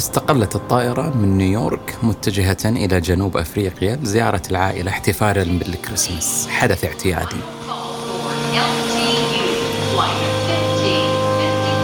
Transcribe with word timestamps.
استقلت 0.00 0.56
الطائرة 0.56 1.16
من 1.16 1.36
نيويورك 1.38 1.96
متجهة 2.02 2.56
إلى 2.64 3.00
جنوب 3.00 3.36
أفريقيا 3.36 3.96
لزيارة 3.96 4.42
العائلة 4.50 4.90
احتفالا 4.90 5.58
بالكريسماس. 5.58 6.48
حدث 6.48 6.84
اعتيادي. 6.84 7.36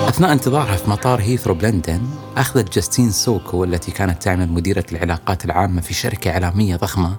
أثناء 0.09 0.33
انتظارها 0.33 0.77
في 0.77 0.91
مطار 0.91 1.21
هيثرو 1.21 1.55
بلندن 1.55 2.01
أخذت 2.37 2.75
جاستين 2.75 3.11
سوكو 3.11 3.65
التي 3.65 3.91
كانت 3.91 4.23
تعمل 4.23 4.49
مديرة 4.49 4.85
العلاقات 4.93 5.45
العامة 5.45 5.81
في 5.81 5.95
شركة 5.95 6.31
إعلامية 6.31 6.77
ضخمة. 6.77 7.17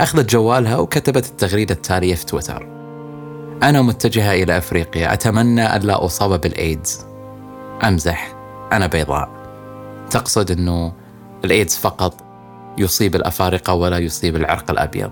أخذت 0.00 0.30
جوالها 0.30 0.76
وكتبت 0.76 1.26
التغريدة 1.26 1.74
التالية 1.74 2.14
في 2.14 2.26
تويتر. 2.26 2.66
أنا 3.62 3.82
متجهة 3.82 4.32
إلى 4.32 4.58
أفريقيا 4.58 5.12
أتمنى 5.12 5.76
ألا 5.76 6.04
أصاب 6.04 6.40
بالإيدز. 6.40 7.06
أمزح 7.84 8.34
أنا 8.72 8.86
بيضاء. 8.86 9.41
تقصد 10.12 10.50
أنه 10.50 10.92
الإيدز 11.44 11.76
فقط 11.76 12.14
يصيب 12.78 13.14
الأفارقة 13.16 13.74
ولا 13.74 13.98
يصيب 13.98 14.36
العرق 14.36 14.70
الأبيض. 14.70 15.10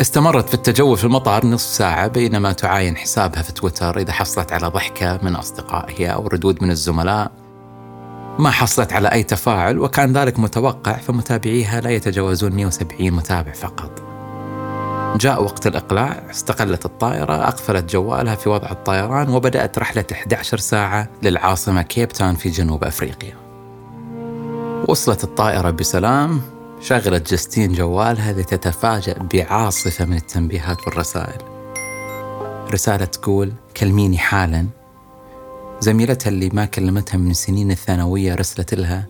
استمرت 0.00 0.48
في 0.48 0.54
التجول 0.54 0.98
في 0.98 1.04
المطار 1.04 1.46
نصف 1.46 1.68
ساعة 1.68 2.08
بينما 2.08 2.52
تعاين 2.52 2.96
حسابها 2.96 3.42
في 3.42 3.52
تويتر 3.52 3.98
إذا 3.98 4.12
حصلت 4.12 4.52
على 4.52 4.66
ضحكة 4.66 5.18
من 5.22 5.36
أصدقائها 5.36 6.10
أو 6.10 6.26
ردود 6.26 6.62
من 6.62 6.70
الزملاء. 6.70 7.32
ما 8.38 8.50
حصلت 8.50 8.92
على 8.92 9.12
أي 9.12 9.22
تفاعل 9.22 9.78
وكان 9.78 10.12
ذلك 10.12 10.38
متوقع 10.38 10.92
فمتابعيها 10.92 11.80
لا 11.80 11.90
يتجاوزون 11.90 12.52
170 12.52 13.10
متابع 13.10 13.52
فقط. 13.52 14.01
جاء 15.16 15.42
وقت 15.42 15.66
الإقلاع 15.66 16.26
استقلت 16.30 16.84
الطائرة 16.84 17.48
أقفلت 17.48 17.92
جوالها 17.92 18.34
في 18.34 18.48
وضع 18.48 18.70
الطيران 18.70 19.28
وبدأت 19.28 19.78
رحلة 19.78 20.04
11 20.12 20.58
ساعة 20.58 21.08
للعاصمة 21.22 21.82
كيب 21.82 22.08
تاون 22.08 22.34
في 22.34 22.48
جنوب 22.48 22.84
أفريقيا. 22.84 23.36
وصلت 24.88 25.24
الطائرة 25.24 25.70
بسلام 25.70 26.40
شغلت 26.80 27.30
جستين 27.30 27.72
جوالها 27.72 28.32
لتتفاجأ 28.32 29.18
بعاصفة 29.18 30.04
من 30.04 30.16
التنبيهات 30.16 30.86
والرسائل. 30.86 31.42
رسالة 32.72 33.04
تقول 33.04 33.52
كلميني 33.76 34.18
حالا. 34.18 34.66
زميلتها 35.80 36.30
اللي 36.30 36.50
ما 36.52 36.64
كلمتها 36.64 37.18
من 37.18 37.34
سنين 37.34 37.70
الثانوية 37.70 38.34
رسلت 38.34 38.74
لها 38.74 39.06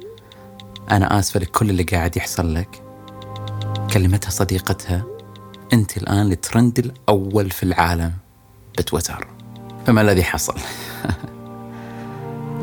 أنا 0.91 1.19
آسفة 1.19 1.41
لكل 1.41 1.71
اللي 1.71 1.83
قاعد 1.83 2.17
يحصل 2.17 2.55
لك. 2.55 2.83
كلمتها 3.93 4.31
صديقتها 4.31 5.12
أنت 5.73 5.97
الآن 5.97 6.33
الترند 6.33 6.79
الأول 6.79 7.51
في 7.51 7.63
العالم 7.63 8.13
بتويتر 8.79 9.27
فما 9.87 10.01
الذي 10.01 10.25
حصل؟ 10.25 10.55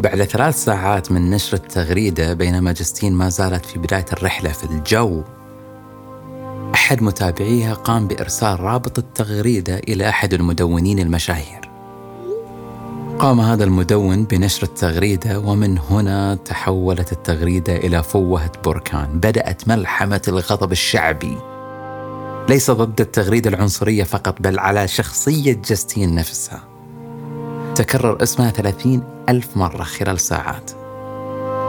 بعد 0.04 0.24
ثلاث 0.24 0.64
ساعات 0.64 1.12
من 1.12 1.30
نشر 1.30 1.58
التغريدة 1.58 2.34
بينما 2.34 2.72
جستين 2.72 3.14
ما 3.14 3.30
زالت 3.30 3.66
في 3.66 3.80
بداية 3.80 4.06
الرحلة 4.14 4.52
في 4.52 4.64
الجو 4.64 5.24
أحد 6.74 7.04
متابعيها 7.04 7.74
قام 7.74 8.08
بإرسال 8.08 8.60
رابط 8.60 9.00
التغريدة 9.00 9.78
إلى 9.78 10.10
أحد 10.10 10.34
المدونين 10.34 11.00
المشاهير. 11.00 11.70
قام 13.20 13.40
هذا 13.40 13.64
المدون 13.64 14.24
بنشر 14.24 14.64
التغريدة 14.64 15.40
ومن 15.40 15.78
هنا 15.78 16.36
تحولت 16.36 17.12
التغريدة 17.12 17.76
إلى 17.76 18.04
فوهة 18.04 18.52
بركان. 18.66 19.20
بدأت 19.20 19.68
ملحمة 19.68 20.22
الغضب 20.28 20.72
الشعبي. 20.72 21.38
ليس 22.50 22.72
ضد 22.72 23.02
التغريدة 23.02 23.50
العنصرية 23.50 24.04
فقط 24.04 24.42
بل 24.42 24.60
على 24.60 24.88
شخصية 24.88 25.62
جاستين 25.66 26.16
نفسها. 26.16 26.64
تكرر 27.76 28.24
اسمها 28.24 28.50
30 28.52 29.04
ألف 29.30 29.58
مرة 29.58 29.84
خلال 29.84 30.20
ساعات. 30.20 30.72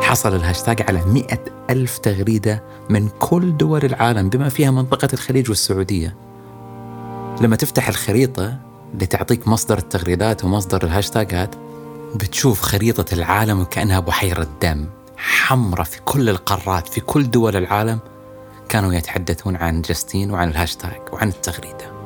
حصل 0.03 0.35
الهاشتاج 0.35 0.83
على 0.83 1.05
مئة 1.07 1.39
ألف 1.71 1.99
تغريدة 1.99 2.63
من 2.91 3.09
كل 3.09 3.57
دول 3.57 3.85
العالم 3.85 4.29
بما 4.29 4.49
فيها 4.49 4.71
منطقة 4.71 5.09
الخليج 5.13 5.49
والسعودية. 5.49 6.17
لما 7.41 7.57
تفتح 7.57 7.89
الخريطة 7.89 8.59
اللي 8.95 9.07
تعطيك 9.07 9.49
مصدر 9.49 9.79
التغريدات 9.79 10.45
ومصدر 10.45 10.85
الهاشتاجات 10.85 11.55
بتشوف 12.15 12.61
خريطة 12.61 13.15
العالم 13.15 13.61
وكأنها 13.61 14.01
بحيرة 14.01 14.47
دم 14.63 14.87
حمرة 15.17 15.83
في 15.83 16.01
كل 16.01 16.29
القارات 16.29 16.89
في 16.89 17.01
كل 17.01 17.31
دول 17.31 17.57
العالم. 17.57 17.99
كانوا 18.71 18.95
يتحدثون 18.95 19.57
عن 19.57 19.83
جاستين 19.83 20.31
وعن 20.31 20.49
الهاشتاج 20.49 21.01
وعن 21.13 21.29
التغريدة. 21.29 22.01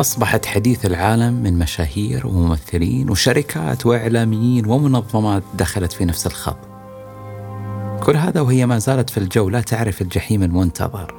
أصبحت 0.00 0.46
حديث 0.46 0.86
العالم 0.86 1.34
من 1.34 1.58
مشاهير 1.58 2.26
وممثلين 2.26 3.10
وشركات 3.10 3.86
وإعلاميين 3.86 4.66
ومنظمات 4.66 5.42
دخلت 5.54 5.92
في 5.92 6.04
نفس 6.04 6.26
الخط. 6.26 6.56
كل 8.02 8.16
هذا 8.16 8.40
وهي 8.40 8.66
ما 8.66 8.78
زالت 8.78 9.10
في 9.10 9.18
الجو 9.18 9.48
لا 9.48 9.60
تعرف 9.60 10.02
الجحيم 10.02 10.42
المنتظر. 10.42 11.14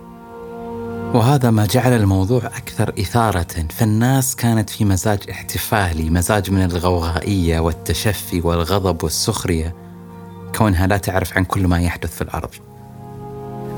وهذا 1.14 1.52
ما 1.52 1.66
جعل 1.66 1.94
الموضوع 1.94 2.46
أكثر 2.46 2.94
إثارة 3.00 3.66
فالناس 3.70 4.36
كانت 4.36 4.70
في 4.70 4.86
مزاج 4.86 5.20
احتفالي، 5.32 6.10
مزاج 6.10 6.52
من 6.52 6.64
الغوغائية 6.64 7.60
والتشفي 7.60 8.42
والغضب 8.42 9.04
والسخرية 9.04 9.76
كونها 10.58 10.88
لا 10.88 10.98
تعرف 10.98 11.38
عن 11.38 11.46
كل 11.46 11.68
ما 11.68 11.82
يحدث 11.82 12.16
في 12.16 12.22
الأرض. 12.22 12.71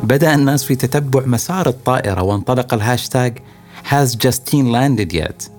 بدأ 0.04 0.36
الناس 0.36 0.64
في 0.64 0.76
تتبع 0.76 1.26
مسار 1.26 1.68
الطائرة 1.68 2.22
وانطلق 2.22 2.74
الهاشتاج 2.74 3.38
Has 3.90 4.16
Justine 4.16 4.72
landed 4.72 5.14
yet؟ 5.14 5.50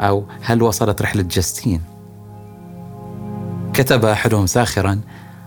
أو 0.00 0.24
هل 0.42 0.62
وصلت 0.62 1.02
رحلة 1.02 1.22
جاستين؟ 1.22 1.80
كتب 3.74 4.04
أحدهم 4.04 4.46
ساخرا 4.46 5.00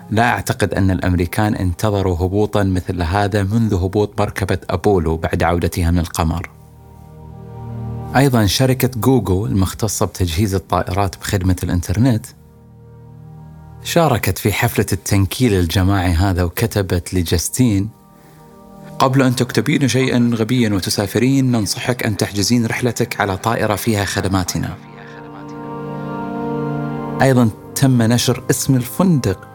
لا 0.09 0.29
أعتقد 0.29 0.73
أن 0.73 0.91
الأمريكان 0.91 1.56
انتظروا 1.56 2.16
هبوطا 2.16 2.63
مثل 2.63 3.01
هذا 3.01 3.44
منذ 3.44 3.73
هبوط 3.73 4.22
مركبة 4.22 4.57
أبولو 4.69 5.18
بعد 5.18 5.44
عودتها 5.44 5.91
من 5.91 6.00
القمر 6.00 6.50
أيضا 8.16 8.45
شركة 8.45 9.00
جوجل 9.00 9.51
المختصة 9.51 10.06
بتجهيز 10.06 10.56
الطائرات 10.56 11.18
بخدمة 11.18 11.56
الإنترنت 11.63 12.25
شاركت 13.84 14.38
في 14.38 14.53
حفلة 14.53 14.85
التنكيل 14.94 15.53
الجماعي 15.53 16.12
هذا 16.12 16.44
وكتبت 16.44 17.13
لجاستين 17.13 17.98
قبل 18.99 19.21
أن 19.21 19.35
تكتبين 19.35 19.87
شيئا 19.87 20.31
غبيا 20.33 20.73
وتسافرين 20.73 21.51
ننصحك 21.51 22.05
أن 22.05 22.17
تحجزين 22.17 22.65
رحلتك 22.65 23.21
على 23.21 23.37
طائرة 23.37 23.75
فيها 23.75 24.05
خدماتنا. 24.05 24.77
أيضا 27.21 27.49
تم 27.75 28.01
نشر 28.01 28.43
اسم 28.49 28.75
الفندق 28.75 29.47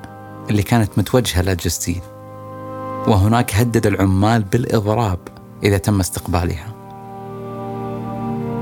اللي 0.51 0.63
كانت 0.63 0.91
متوجهة 0.97 1.43
لجستين 1.43 2.01
وهناك 3.07 3.55
هدد 3.55 3.87
العمال 3.87 4.43
بالإضراب 4.43 5.19
إذا 5.63 5.79
تم 5.79 6.01
استقبالها. 6.01 6.75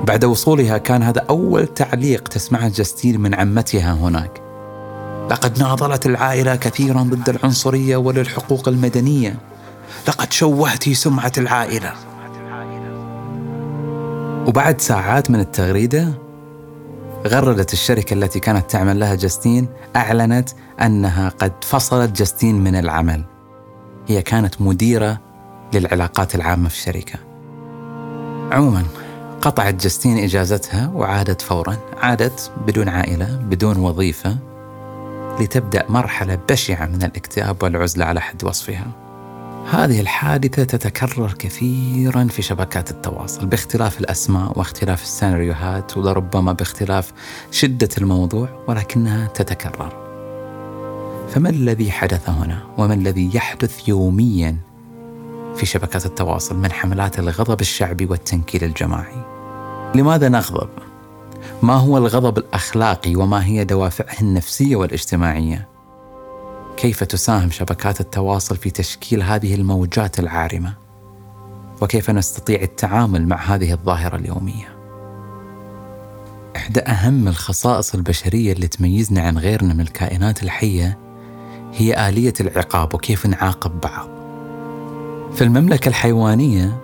بعد 0.07 0.25
وصولها 0.25 0.79
كان 0.79 1.03
هذا 1.03 1.27
أول 1.31 1.67
تعليق 1.67 2.29
تسمعه 2.29 2.69
جستين 2.69 3.21
من 3.21 3.35
عمتها 3.35 3.93
هناك. 3.93 4.43
لقد 5.31 5.59
ناضلت 5.59 6.07
العائلة 6.07 6.57
كثيرا 6.57 7.03
ضد 7.03 7.29
العنصرية 7.29 7.97
وللحقوق 7.97 8.69
المدنية. 8.69 9.52
لقد 10.09 10.33
شوهت 10.33 10.89
سمعة 10.89 11.33
العائلة. 11.39 11.93
وبعد 14.47 14.81
ساعات 14.81 15.31
من 15.31 15.41
التغريدة 15.41 16.13
غردت 17.27 17.73
الشركة 17.73 18.15
التي 18.15 18.41
كانت 18.41 18.71
تعمل 18.71 19.01
لها 19.01 19.15
جاستين 19.15 19.69
أعلنت 19.97 20.51
أنها 20.83 21.29
قد 21.29 21.53
فصلت 21.65 22.17
جاستين 22.17 22.65
من 22.65 22.75
العمل. 22.75 23.25
هي 24.09 24.23
كانت 24.23 24.61
مديرة 24.61 25.21
للعلاقات 25.75 26.35
العامة 26.35 26.69
في 26.69 26.75
الشركة. 26.75 27.19
عموما 28.53 28.83
قطعت 29.43 29.75
جاستين 29.75 30.19
إجازتها 30.19 30.91
وعادت 30.95 31.43
فورا 31.43 31.77
عادت 32.03 32.53
بدون 32.67 32.89
عائلة 32.89 33.37
بدون 33.37 33.77
وظيفة 33.77 34.37
لتبدأ 35.41 35.85
مرحلة 35.89 36.39
بشعة 36.49 36.87
من 36.87 37.03
الاكتئاب 37.03 37.63
والعزلة 37.63 38.05
على 38.05 38.21
حد 38.21 38.45
وصفها. 38.45 39.02
هذه 39.71 40.01
الحادثة 40.01 40.65
تتكرر 40.65 41.33
كثيرا 41.33 42.25
في 42.25 42.43
شبكات 42.43 42.91
التواصل 42.91 43.47
باختلاف 43.47 44.01
الأسماء 44.01 44.59
واختلاف 44.59 45.03
السيناريوهات 45.03 45.97
ولربما 45.97 46.53
باختلاف 46.53 47.13
شدة 47.51 47.89
الموضوع 47.99 48.65
ولكنها 48.69 49.27
تتكرر. 49.27 49.93
فما 51.29 51.49
الذي 51.49 51.91
حدث 51.91 52.29
هنا؟ 52.29 52.63
وما 52.79 52.95
الذي 52.95 53.31
يحدث 53.35 53.89
يوميا 53.89 54.57
في 55.57 55.67
شبكات 55.67 56.07
التواصل 56.07 56.57
من 56.57 56.73
حملات 56.73 57.19
الغضب 57.19 57.61
الشعبي 57.61 58.05
والتنكيل 58.05 58.65
الجماعي؟ 58.65 59.25
لماذا 59.95 60.29
نغضب؟ 60.29 60.69
ما 61.63 61.75
هو 61.75 61.99
الغضب 61.99 62.39
الأخلاقي 62.39 63.17
وما 63.17 63.45
هي 63.45 63.65
دوافعه 63.65 64.21
النفسية 64.21 64.77
والاجتماعية؟ 64.77 65.72
كيف 66.83 67.05
تساهم 67.05 67.51
شبكات 67.51 68.01
التواصل 68.01 68.57
في 68.57 68.71
تشكيل 68.71 69.23
هذه 69.23 69.55
الموجات 69.55 70.19
العارمة؟ 70.19 70.75
وكيف 71.83 72.11
نستطيع 72.11 72.63
التعامل 72.63 73.27
مع 73.27 73.37
هذه 73.37 73.73
الظاهرة 73.73 74.17
اليومية؟ 74.17 74.77
إحدى 76.57 76.81
أهم 76.81 77.29
الخصائص 77.29 77.95
البشرية 77.95 78.53
اللي 78.53 78.69
تميزنا 78.69 79.21
عن 79.21 79.39
غيرنا 79.39 79.75
من 79.75 79.81
الكائنات 79.81 80.43
الحية 80.43 80.99
هي 81.73 82.09
آلية 82.09 82.35
العقاب 82.41 82.95
وكيف 82.95 83.27
نعاقب 83.27 83.81
بعض. 83.81 84.09
في 85.35 85.45
المملكة 85.45 85.89
الحيوانية 85.89 86.79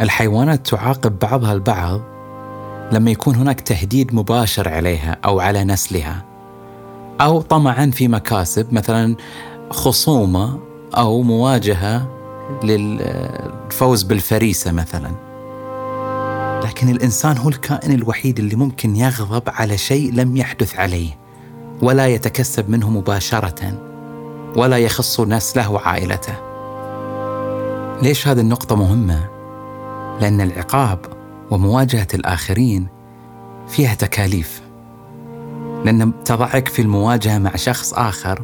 الحيوانات 0.00 0.66
تعاقب 0.66 1.18
بعضها 1.18 1.52
البعض 1.52 2.00
لما 2.92 3.10
يكون 3.10 3.34
هناك 3.34 3.60
تهديد 3.60 4.14
مباشر 4.14 4.68
عليها 4.68 5.18
أو 5.24 5.40
على 5.40 5.64
نسلها. 5.64 6.35
أو 7.20 7.40
طمعا 7.40 7.90
في 7.90 8.08
مكاسب 8.08 8.72
مثلا 8.72 9.16
خصومة 9.70 10.58
أو 10.96 11.22
مواجهة 11.22 12.08
للفوز 12.62 14.02
بالفريسة 14.02 14.72
مثلا. 14.72 15.10
لكن 16.64 16.88
الإنسان 16.88 17.38
هو 17.38 17.48
الكائن 17.48 17.92
الوحيد 17.92 18.38
اللي 18.38 18.56
ممكن 18.56 18.96
يغضب 18.96 19.42
على 19.46 19.78
شيء 19.78 20.12
لم 20.12 20.36
يحدث 20.36 20.76
عليه 20.76 21.10
ولا 21.82 22.06
يتكسب 22.06 22.70
منه 22.70 22.90
مباشرة 22.90 23.72
ولا 24.56 24.78
يخص 24.78 25.20
نسله 25.20 25.70
وعائلته 25.70 26.34
ليش 28.02 28.28
هذه 28.28 28.40
النقطة 28.40 28.76
مهمة؟ 28.76 29.28
لأن 30.20 30.40
العقاب 30.40 30.98
ومواجهة 31.50 32.06
الآخرين 32.14 32.86
فيها 33.68 33.94
تكاليف. 33.94 34.55
لأن 35.86 36.24
تضعك 36.24 36.68
في 36.68 36.82
المواجهة 36.82 37.38
مع 37.38 37.56
شخص 37.56 37.94
آخر 37.94 38.42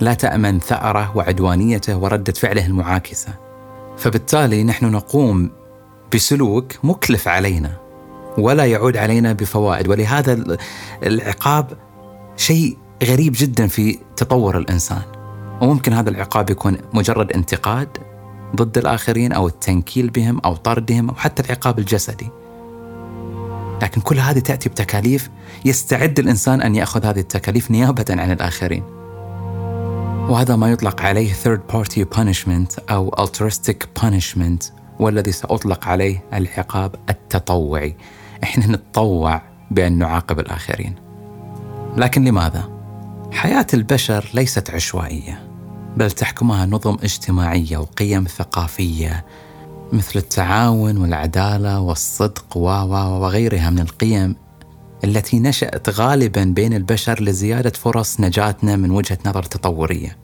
لا 0.00 0.14
تأمن 0.14 0.60
ثأره 0.60 1.16
وعدوانيته 1.16 1.96
وردة 1.96 2.32
فعله 2.32 2.66
المعاكسة. 2.66 3.28
فبالتالي 3.96 4.64
نحن 4.64 4.86
نقوم 4.86 5.50
بسلوك 6.14 6.72
مكلف 6.84 7.28
علينا 7.28 7.76
ولا 8.38 8.64
يعود 8.64 8.96
علينا 8.96 9.32
بفوائد. 9.32 9.88
ولهذا 9.88 10.58
العقاب 11.02 11.72
شيء 12.36 12.78
غريب 13.04 13.32
جدا 13.36 13.66
في 13.66 13.98
تطور 14.16 14.58
الإنسان. 14.58 15.02
وممكن 15.60 15.92
هذا 15.92 16.10
العقاب 16.10 16.50
يكون 16.50 16.76
مجرد 16.92 17.32
انتقاد 17.32 17.88
ضد 18.56 18.78
الآخرين 18.78 19.32
أو 19.32 19.48
التنكيل 19.48 20.10
بهم 20.10 20.38
أو 20.44 20.56
طردهم 20.56 21.08
أو 21.08 21.14
حتى 21.14 21.42
العقاب 21.42 21.78
الجسدي. 21.78 22.28
لكن 23.82 24.00
كل 24.00 24.18
هذه 24.18 24.38
تأتي 24.38 24.68
بتكاليف 24.68 25.30
يستعد 25.64 26.18
الإنسان 26.18 26.62
أن 26.62 26.74
يأخذ 26.74 27.06
هذه 27.06 27.20
التكاليف 27.20 27.70
نيابة 27.70 28.04
عن 28.10 28.32
الآخرين. 28.32 28.82
وهذا 30.28 30.56
ما 30.56 30.70
يطلق 30.70 31.02
عليه 31.02 31.32
third 31.32 31.74
party 31.74 32.04
punishment 32.18 32.90
أو 32.90 33.10
altruistic 33.10 34.02
punishment 34.02 34.72
والذي 34.98 35.32
سأطلق 35.32 35.88
عليه 35.88 36.24
العقاب 36.34 36.94
التطوعي. 37.10 37.96
إحنا 38.42 38.66
نتطوع 38.66 39.42
بأن 39.70 39.98
نعاقب 39.98 40.40
الآخرين. 40.40 40.94
لكن 41.96 42.24
لماذا؟ 42.24 42.70
حياة 43.32 43.66
البشر 43.74 44.30
ليست 44.34 44.70
عشوائية 44.70 45.48
بل 45.96 46.10
تحكمها 46.10 46.66
نظم 46.66 46.96
اجتماعية 47.02 47.76
وقيم 47.76 48.24
ثقافية 48.24 49.24
مثل 49.92 50.18
التعاون 50.18 50.96
والعدالة 50.96 51.80
والصدق 51.80 52.56
وغيرها 52.56 53.70
من 53.70 53.78
القيم 53.78 54.36
التي 55.04 55.40
نشأت 55.40 55.90
غالبا 55.90 56.44
بين 56.44 56.72
البشر 56.74 57.22
لزيادة 57.22 57.70
فرص 57.70 58.20
نجاتنا 58.20 58.76
من 58.76 58.90
وجهة 58.90 59.18
نظر 59.26 59.42
تطورية. 59.42 60.16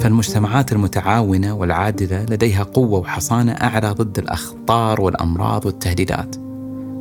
فالمجتمعات 0.00 0.72
المتعاونة 0.72 1.54
والعادلة 1.54 2.22
لديها 2.22 2.62
قوة 2.62 3.00
وحصانة 3.00 3.52
أعلى 3.52 3.90
ضد 3.90 4.18
الأخطار 4.18 5.00
والأمراض 5.00 5.66
والتهديدات. 5.66 6.36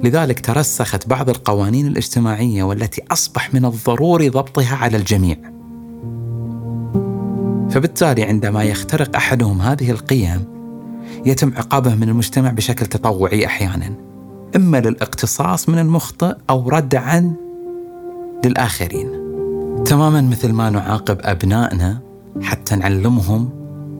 لذلك 0.03 0.39
ترسخت 0.39 1.07
بعض 1.07 1.29
القوانين 1.29 1.87
الاجتماعية 1.87 2.63
والتي 2.63 3.01
أصبح 3.11 3.53
من 3.53 3.65
الضروري 3.65 4.29
ضبطها 4.29 4.75
على 4.75 4.97
الجميع. 4.97 5.37
فبالتالي 7.69 8.23
عندما 8.23 8.63
يخترق 8.63 9.15
أحدهم 9.15 9.61
هذه 9.61 9.91
القيم 9.91 10.54
يتم 11.25 11.53
عقابه 11.57 11.95
من 11.95 12.09
المجتمع 12.09 12.51
بشكل 12.51 12.85
تطوعي 12.85 13.45
أحيانا 13.45 13.93
إما 14.55 14.81
للاقتصاص 14.81 15.69
من 15.69 15.79
المخطئ 15.79 16.35
أو 16.49 16.69
ردعا 16.69 17.33
للآخرين. 18.45 19.09
تماما 19.85 20.21
مثل 20.21 20.51
ما 20.51 20.69
نعاقب 20.69 21.17
أبنائنا 21.21 21.99
حتى 22.41 22.75
نعلمهم 22.75 23.49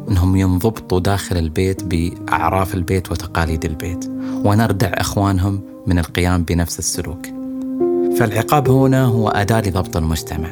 إنهم 0.09 0.35
ينضبطوا 0.35 0.99
داخل 0.99 1.37
البيت 1.37 1.83
بأعراف 1.83 2.75
البيت 2.75 3.11
وتقاليد 3.11 3.65
البيت 3.65 4.11
ونردع 4.43 4.91
إخوانهم 4.93 5.61
من 5.87 5.99
القيام 5.99 6.43
بنفس 6.43 6.79
السلوك. 6.79 7.25
فالعقاب 8.19 8.69
هنا 8.69 9.05
هو 9.05 9.29
أداة 9.29 9.61
لضبط 9.61 9.97
المجتمع. 9.97 10.49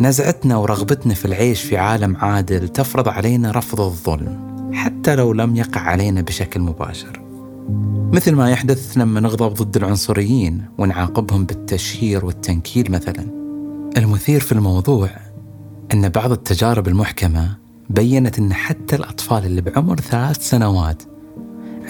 نزعتنا 0.00 0.56
ورغبتنا 0.56 1.14
في 1.14 1.24
العيش 1.24 1.62
في 1.62 1.76
عالم 1.76 2.16
عادل 2.16 2.68
تفرض 2.68 3.08
علينا 3.08 3.50
رفض 3.50 3.80
الظلم. 3.80 4.55
حتى 4.76 5.16
لو 5.16 5.32
لم 5.32 5.56
يقع 5.56 5.80
علينا 5.80 6.20
بشكل 6.20 6.60
مباشر 6.60 7.22
مثل 8.12 8.34
ما 8.34 8.50
يحدث 8.50 8.98
لما 8.98 9.20
نغضب 9.20 9.54
ضد 9.54 9.76
العنصريين 9.76 10.62
ونعاقبهم 10.78 11.44
بالتشهير 11.44 12.24
والتنكيل 12.24 12.92
مثلا 12.92 13.26
المثير 13.96 14.40
في 14.40 14.52
الموضوع 14.52 15.10
أن 15.94 16.08
بعض 16.08 16.32
التجارب 16.32 16.88
المحكمة 16.88 17.56
بينت 17.90 18.38
أن 18.38 18.52
حتى 18.52 18.96
الأطفال 18.96 19.44
اللي 19.46 19.60
بعمر 19.60 20.00
ثلاث 20.00 20.48
سنوات 20.48 21.02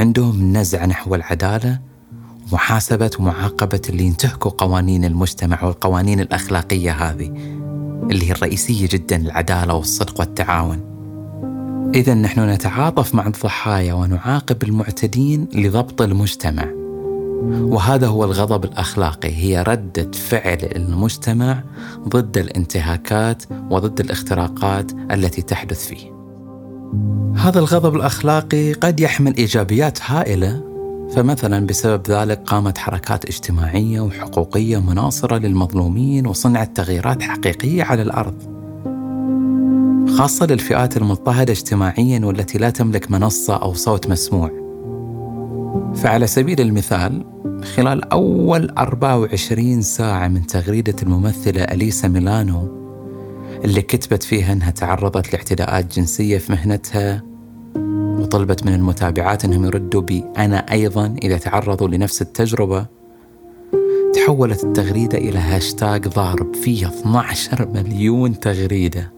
عندهم 0.01 0.57
نزعة 0.57 0.87
نحو 0.87 1.15
العدالة 1.15 1.81
ومحاسبة 2.53 3.11
ومعاقبة 3.19 3.81
اللي 3.89 4.05
ينتهكوا 4.05 4.51
قوانين 4.51 5.05
المجتمع 5.05 5.65
والقوانين 5.65 6.21
الأخلاقية 6.21 6.93
هذه 6.93 7.27
اللي 8.11 8.29
هي 8.29 8.33
الرئيسية 8.33 8.89
جدا 8.91 9.17
العدالة 9.17 9.75
والصدق 9.75 10.21
والتعاون. 10.21 10.96
إذا 11.97 12.15
نحن 12.15 12.51
نتعاطف 12.51 13.15
مع 13.15 13.27
الضحايا 13.27 13.95
ونعاقب 13.95 14.63
المعتدين 14.63 15.49
لضبط 15.55 16.03
المجتمع. 16.03 16.69
وهذا 17.43 18.07
هو 18.07 18.25
الغضب 18.25 18.65
الأخلاقي 18.65 19.29
هي 19.29 19.63
ردة 19.63 20.11
فعل 20.13 20.59
المجتمع 20.63 21.63
ضد 22.09 22.39
الانتهاكات 22.39 23.43
وضد 23.71 24.01
الاختراقات 24.01 24.93
التي 24.93 25.43
تحدث 25.43 25.87
فيه. 25.87 26.13
هذا 27.37 27.59
الغضب 27.59 27.97
الأخلاقي 27.97 28.73
قد 28.73 29.01
يحمل 29.01 29.37
إيجابيات 29.37 29.99
هائلة 30.03 30.63
فمثلا 31.15 31.67
بسبب 31.67 32.03
ذلك 32.11 32.43
قامت 32.47 32.79
حركات 32.79 33.25
اجتماعية 33.25 34.01
وحقوقية 34.01 34.79
مناصرة 34.79 35.39
للمظلومين 35.39 36.27
وصنعت 36.27 36.77
تغييرات 36.77 37.23
حقيقية 37.23 37.83
على 37.83 38.03
الأرض. 38.03 38.56
خاصة 40.17 40.47
للفئات 40.47 40.97
المضطهدة 40.97 41.53
اجتماعيا 41.53 42.21
والتي 42.25 42.59
لا 42.59 42.71
تملك 42.71 43.11
منصة 43.11 43.57
أو 43.57 43.75
صوت 43.75 44.11
مسموع. 44.11 44.51
فعلى 45.95 46.27
سبيل 46.27 46.61
المثال 46.61 47.25
خلال 47.77 48.13
أول 48.13 48.71
24 48.71 49.83
ساعة 49.83 50.29
من 50.29 50.47
تغريدة 50.47 50.97
الممثلة 51.03 51.63
أليسا 51.63 52.09
ميلانو 52.09 52.69
اللي 53.65 53.83
كتبت 53.83 54.23
فيها 54.23 54.53
إنها 54.53 54.71
تعرضت 54.71 55.33
لاعتداءات 55.33 55.97
جنسية 55.97 56.39
في 56.39 56.53
مهنتها 56.53 57.23
وطلبت 58.21 58.67
من 58.67 58.75
المتابعات 58.75 59.45
إنهم 59.45 59.65
يردوا 59.65 60.03
بأنا 60.03 60.73
أيضا 60.73 61.17
إذا 61.23 61.39
تعرضوا 61.39 61.89
لنفس 61.89 62.23
التجربة 62.23 62.87
تحولت 64.15 64.65
التغريدة 64.65 65.19
إلى 65.19 65.39
هاشتاج 65.39 66.09
ضارب 66.09 66.55
فيه 66.55 66.87
12 66.89 67.69
مليون 67.69 68.41
تغريدة 68.41 69.16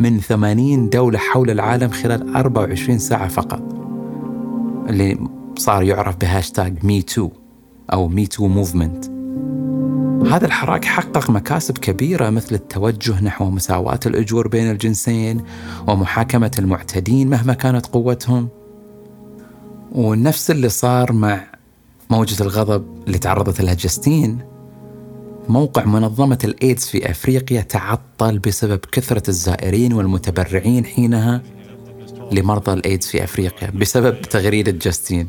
من 0.00 0.20
80 0.20 0.88
دولة 0.88 1.18
حول 1.18 1.50
العالم 1.50 1.90
خلال 1.90 2.36
24 2.36 2.98
ساعة 2.98 3.28
فقط. 3.28 3.62
اللي 4.88 5.18
صار 5.56 5.82
يعرف 5.82 6.16
ب 6.16 6.24
hashtag 6.24 6.84
Me 6.84 7.02
Too 7.02 7.30
أو 7.92 8.08
Me 8.08 8.26
Too 8.26 8.46
movement. 8.46 9.04
هذا 10.32 10.46
الحراك 10.46 10.84
حقق 10.84 11.30
مكاسب 11.30 11.78
كبيرة 11.78 12.30
مثل 12.30 12.54
التوجه 12.54 13.24
نحو 13.24 13.50
مساواة 13.50 14.00
الأجور 14.06 14.48
بين 14.48 14.70
الجنسين 14.70 15.44
ومحاكمة 15.88 16.50
المعتدين 16.58 17.30
مهما 17.30 17.54
كانت 17.54 17.86
قوتهم. 17.86 18.48
ونفس 19.92 20.50
اللي 20.50 20.68
صار 20.68 21.12
مع 21.12 21.44
موجة 22.10 22.42
الغضب 22.42 22.84
اللي 23.06 23.18
تعرضت 23.18 23.60
لها 23.60 23.74
جستين 23.74 24.53
موقع 25.48 25.84
منظمة 25.84 26.38
الإيدز 26.44 26.84
في 26.84 27.10
أفريقيا 27.10 27.60
تعطل 27.60 28.38
بسبب 28.38 28.78
كثرة 28.92 29.22
الزائرين 29.28 29.92
والمتبرعين 29.92 30.84
حينها 30.84 31.42
لمرضى 32.32 32.72
الإيدز 32.72 33.06
في 33.06 33.24
أفريقيا 33.24 33.70
بسبب 33.70 34.22
تغريدة 34.22 34.72
جاستين. 34.72 35.28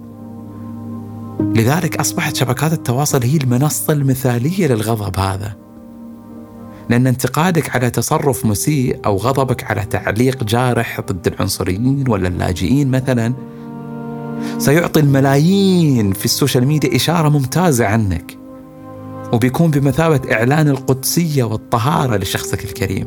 لذلك 1.40 1.96
أصبحت 1.96 2.36
شبكات 2.36 2.72
التواصل 2.72 3.22
هي 3.22 3.36
المنصة 3.36 3.92
المثالية 3.92 4.66
للغضب 4.66 5.18
هذا. 5.18 5.56
لأن 6.88 7.06
انتقادك 7.06 7.76
على 7.76 7.90
تصرف 7.90 8.46
مسيء 8.46 8.98
أو 9.06 9.16
غضبك 9.16 9.64
على 9.64 9.84
تعليق 9.84 10.44
جارح 10.44 11.00
ضد 11.00 11.26
العنصريين 11.26 12.04
ولا 12.08 12.28
اللاجئين 12.28 12.90
مثلا 12.90 13.34
سيعطي 14.58 15.00
الملايين 15.00 16.12
في 16.12 16.24
السوشيال 16.24 16.66
ميديا 16.66 16.96
إشارة 16.96 17.28
ممتازة 17.28 17.86
عنك 17.86 18.38
وبيكون 19.32 19.70
بمثابة 19.70 20.32
إعلان 20.32 20.68
القدسية 20.68 21.44
والطهارة 21.44 22.16
لشخصك 22.16 22.64
الكريم. 22.64 23.06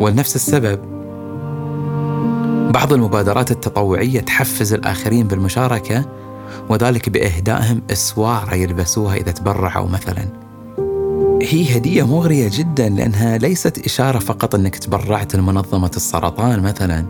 ولنفس 0.00 0.36
السبب 0.36 0.78
بعض 2.74 2.92
المبادرات 2.92 3.50
التطوعية 3.50 4.20
تحفز 4.20 4.72
الآخرين 4.72 5.26
بالمشاركة 5.26 6.04
وذلك 6.68 7.08
بإهدائهم 7.08 7.82
إسوارة 7.90 8.54
يلبسوها 8.54 9.16
إذا 9.16 9.32
تبرعوا 9.32 9.88
مثلا. 9.88 10.44
هي 11.42 11.76
هدية 11.76 12.06
مغرية 12.06 12.50
جدا 12.52 12.88
لأنها 12.88 13.38
ليست 13.38 13.78
إشارة 13.86 14.18
فقط 14.18 14.54
أنك 14.54 14.76
تبرعت 14.76 15.36
لمنظمة 15.36 15.90
السرطان 15.96 16.62
مثلا 16.62 17.04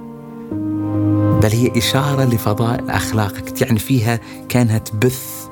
بل 1.42 1.50
هي 1.50 1.78
إشارة 1.78 2.24
لفضاء 2.24 2.84
أخلاقك 2.88 3.62
يعني 3.62 3.78
فيها 3.78 4.20
كانها 4.48 4.78
تبث 4.78 5.46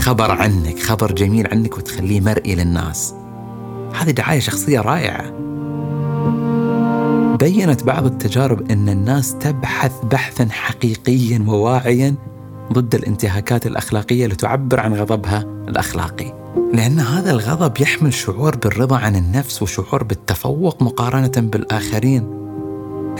خبر 0.00 0.30
عنك 0.30 0.78
خبر 0.78 1.12
جميل 1.12 1.46
عنك 1.46 1.78
وتخليه 1.78 2.20
مرئي 2.20 2.54
للناس. 2.54 3.14
هذه 3.94 4.10
دعاية 4.10 4.40
شخصية 4.40 4.80
رائعة. 4.80 5.32
بينت 7.36 7.82
بعض 7.84 8.06
التجارب 8.06 8.70
أن 8.70 8.88
الناس 8.88 9.38
تبحث 9.38 9.92
بحثا 10.04 10.48
حقيقيا 10.50 11.44
وواعيا 11.48 12.14
ضد 12.72 12.94
الانتهاكات 12.94 13.66
الأخلاقية 13.66 14.26
لتعبر 14.26 14.80
عن 14.80 14.94
غضبها 14.94 15.44
الأخلاقي. 15.68 16.46
لأن 16.72 17.00
هذا 17.00 17.30
الغضب 17.30 17.80
يحمل 17.80 18.14
شعور 18.14 18.56
بالرضا 18.56 18.96
عن 18.96 19.16
النفس 19.16 19.62
وشعور 19.62 20.04
بالتفوق 20.04 20.82
مقارنة 20.82 21.32
بالآخرين. 21.36 22.22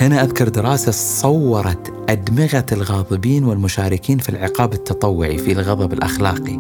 هنا 0.00 0.23
أذكر 0.23 0.49
دراسة 0.49 0.93
صورت 0.93 1.93
أدمغة 2.09 2.67
الغاضبين 2.73 3.45
والمشاركين 3.45 4.19
في 4.19 4.29
العقاب 4.29 4.73
التطوعي 4.73 5.38
في 5.38 5.53
الغضب 5.53 5.93
الأخلاقي. 5.93 6.59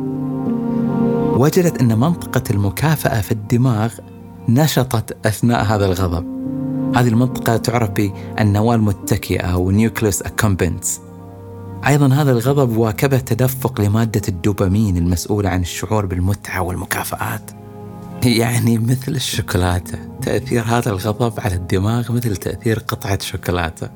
وجدت 1.36 1.80
أن 1.80 1.98
منطقة 1.98 2.42
المكافأة 2.50 3.20
في 3.20 3.32
الدماغ 3.32 3.92
نشطت 4.48 5.26
أثناء 5.26 5.64
هذا 5.64 5.86
الغضب. 5.86 6.36
هذه 6.96 7.08
المنطقة 7.08 7.56
تعرف 7.56 7.90
بالنواة 7.90 8.76
المتكئة 8.76 9.46
أو 9.46 9.70
nucleus 9.70 10.22
accumbens 10.22 11.00
أيضا 11.86 12.14
هذا 12.14 12.32
الغضب 12.32 12.76
واكبه 12.76 13.18
تدفق 13.18 13.80
لمادة 13.80 14.22
الدوبامين 14.28 14.96
المسؤولة 14.96 15.48
عن 15.48 15.60
الشعور 15.60 16.06
بالمتعة 16.06 16.62
والمكافآت. 16.62 17.50
يعني 18.24 18.78
مثل 18.78 19.12
الشوكولاتة. 19.12 19.98
تأثير 20.22 20.62
هذا 20.62 20.90
الغضب 20.90 21.40
على 21.40 21.54
الدماغ 21.54 22.12
مثل 22.12 22.36
تأثير 22.36 22.78
قطعة 22.78 23.18
شوكولاتة. 23.22 23.90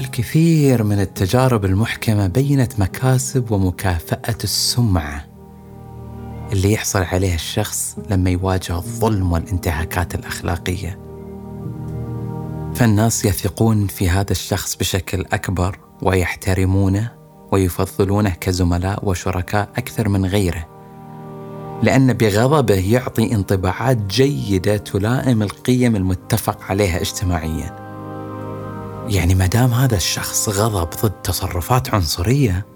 الكثير 0.00 0.82
من 0.82 1.00
التجارب 1.00 1.64
المحكمة 1.64 2.26
بينت 2.26 2.80
مكاسب 2.80 3.50
ومكافأة 3.50 4.38
السمعة 4.44 5.24
اللي 6.52 6.72
يحصل 6.72 7.02
عليها 7.02 7.34
الشخص 7.34 7.96
لما 8.10 8.30
يواجه 8.30 8.76
الظلم 8.76 9.32
والانتهاكات 9.32 10.14
الأخلاقية. 10.14 10.98
فالناس 12.74 13.24
يثقون 13.24 13.86
في 13.86 14.10
هذا 14.10 14.32
الشخص 14.32 14.76
بشكل 14.76 15.24
أكبر. 15.32 15.85
ويحترمونه 16.02 17.10
ويفضلونه 17.52 18.30
كزملاء 18.30 19.08
وشركاء 19.08 19.68
أكثر 19.76 20.08
من 20.08 20.26
غيره. 20.26 20.66
لأن 21.82 22.12
بغضبه 22.12 22.92
يعطي 22.92 23.34
انطباعات 23.34 23.96
جيدة 23.96 24.76
تلائم 24.76 25.42
القيم 25.42 25.96
المتفق 25.96 26.58
عليها 26.62 27.00
اجتماعيا. 27.00 27.86
يعني 29.08 29.34
ما 29.34 29.46
دام 29.46 29.70
هذا 29.70 29.96
الشخص 29.96 30.48
غضب 30.48 30.90
ضد 31.02 31.12
تصرفات 31.22 31.94
عنصرية 31.94 32.66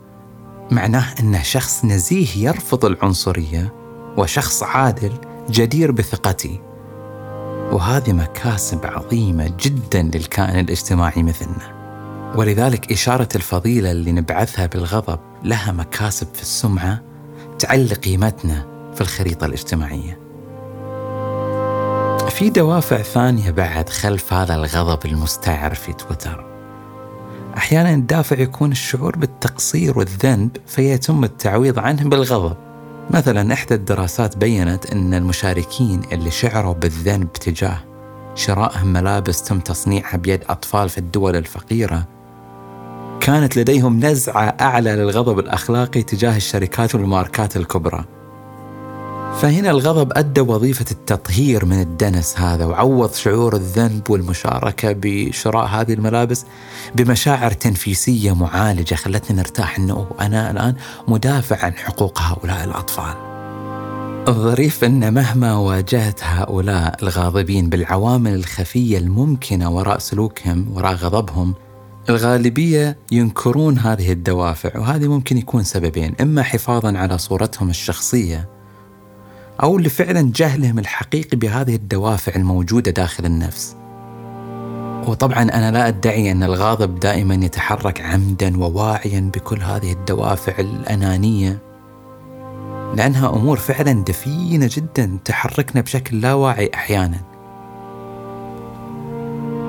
معناه 0.71 1.15
انه 1.21 1.43
شخص 1.43 1.85
نزيه 1.85 2.49
يرفض 2.49 2.85
العنصرية 2.85 3.73
وشخص 4.17 4.63
عادل 4.63 5.13
جدير 5.51 5.93
بثقتي 5.93 6.61
وهذه 7.73 8.13
مكاسب 8.13 8.87
عظيمة 8.87 9.53
جدا 9.61 10.03
للكائن 10.03 10.59
الاجتماعي 10.59 11.23
مثلنا. 11.23 11.80
ولذلك 12.35 12.93
إشارة 12.93 13.29
الفضيلة 13.35 13.91
اللي 13.91 14.13
نبعثها 14.13 14.67
بالغضب 14.67 15.19
لها 15.45 15.73
مكاسب 15.73 16.27
في 16.35 16.43
السمعة 16.43 17.03
تعلي 17.59 17.95
قيمتنا 17.95 18.67
في 18.95 19.01
الخريطة 19.01 19.47
الاجتماعية. 19.47 20.21
في 22.31 22.51
دوافع 22.51 23.03
ثانية 23.03 23.51
بعد 23.51 23.89
خلف 23.89 24.33
هذا 24.33 24.55
الغضب 24.55 25.07
المستعر 25.07 25.75
في 25.75 25.93
تويتر. 25.93 26.47
أحيانا 27.57 27.95
الدافع 27.95 28.39
يكون 28.39 28.73
الشعور 28.73 29.17
بالتقصير 29.17 29.99
والذنب 29.99 30.57
فيتم 30.67 31.25
التعويض 31.25 31.79
عنه 31.79 32.09
بالغضب. 32.09 32.57
مثلا 33.11 33.53
إحدى 33.53 33.75
الدراسات 33.75 34.37
بينت 34.37 34.87
أن 34.87 35.15
المشاركين 35.15 36.03
اللي 36.13 36.31
شعروا 36.31 36.75
بالذنب 36.75 37.33
تجاه 37.33 37.79
شرائهم 38.35 38.93
ملابس 38.93 39.43
تم 39.43 39.61
تصنيعها 39.61 40.17
بيد 40.17 40.45
أطفال 40.49 40.89
في 40.89 40.99
الدول 40.99 41.37
الفقيرة 41.37 42.20
كانت 43.21 43.57
لديهم 43.57 44.01
نزعة 44.01 44.57
أعلى 44.61 44.97
للغضب 44.97 45.39
الأخلاقي 45.39 46.03
تجاه 46.03 46.37
الشركات 46.37 46.95
والماركات 46.95 47.57
الكبرى. 47.57 48.05
فهنا 49.41 49.71
الغضب 49.71 50.13
أدى 50.13 50.41
وظيفة 50.41 50.85
التطهير 50.91 51.65
من 51.65 51.81
الدنس 51.81 52.39
هذا 52.39 52.65
وعوض 52.65 53.13
شعور 53.13 53.57
الذنب 53.57 54.11
والمشاركة 54.11 54.93
بشراء 54.93 55.67
هذه 55.67 55.93
الملابس 55.93 56.45
بمشاعر 56.95 57.53
تنفيسية 57.53 58.35
معالجة 58.35 58.95
خلتني 58.95 59.37
نرتاح 59.37 59.79
أنه 59.79 60.07
أنا 60.21 60.51
الآن 60.51 60.75
مدافع 61.09 61.65
عن 61.65 61.73
حقوق 61.73 62.21
هؤلاء 62.21 62.65
الأطفال. 62.65 63.15
الظريف 64.29 64.85
أن 64.85 65.15
مهما 65.15 65.57
واجهت 65.57 66.21
هؤلاء 66.23 66.97
الغاضبين 67.03 67.69
بالعوامل 67.69 68.35
الخفية 68.35 68.99
الممكنة 68.99 69.71
وراء 69.71 69.99
سلوكهم 69.99 70.67
وراء 70.75 70.95
غضبهم 70.95 71.55
الغالبية 72.09 72.97
ينكرون 73.13 73.79
هذه 73.79 74.13
الدوافع 74.13 74.79
وهذه 74.79 75.09
ممكن 75.09 75.39
يكون 75.39 75.63
سببين 75.63 76.15
إما 76.21 76.43
حفاظا 76.43 76.99
على 76.99 77.19
صورتهم 77.19 77.71
الشخصية 77.71 78.49
أو 79.63 79.79
لفعلا 79.79 80.33
جهلهم 80.35 80.79
الحقيقي 80.79 81.37
بهذه 81.37 81.75
الدوافع 81.75 82.33
الموجودة 82.37 82.91
داخل 82.91 83.27
النفس. 83.27 83.77
وطبعا 85.07 85.43
أنا 85.43 85.71
لا 85.71 85.89
أدعي 85.89 86.33
أن 86.33 86.43
الغاضب 86.43 87.01
دائما 87.01 87.35
يتحرك 87.35 88.01
عمدا 88.01 88.59
وواعيا 88.59 89.31
بكل 89.35 89.61
هذه 89.61 89.93
الدوافع 89.93 90.59
الأنانية 90.59 91.59
لأنها 92.97 93.29
أمور 93.29 93.57
فعلا 93.57 93.93
دفينة 94.05 94.69
جدا 94.73 95.19
تحركنا 95.25 95.81
بشكل 95.81 96.21
لا 96.21 96.35
واعي 96.35 96.71
أحيانا. 96.75 97.30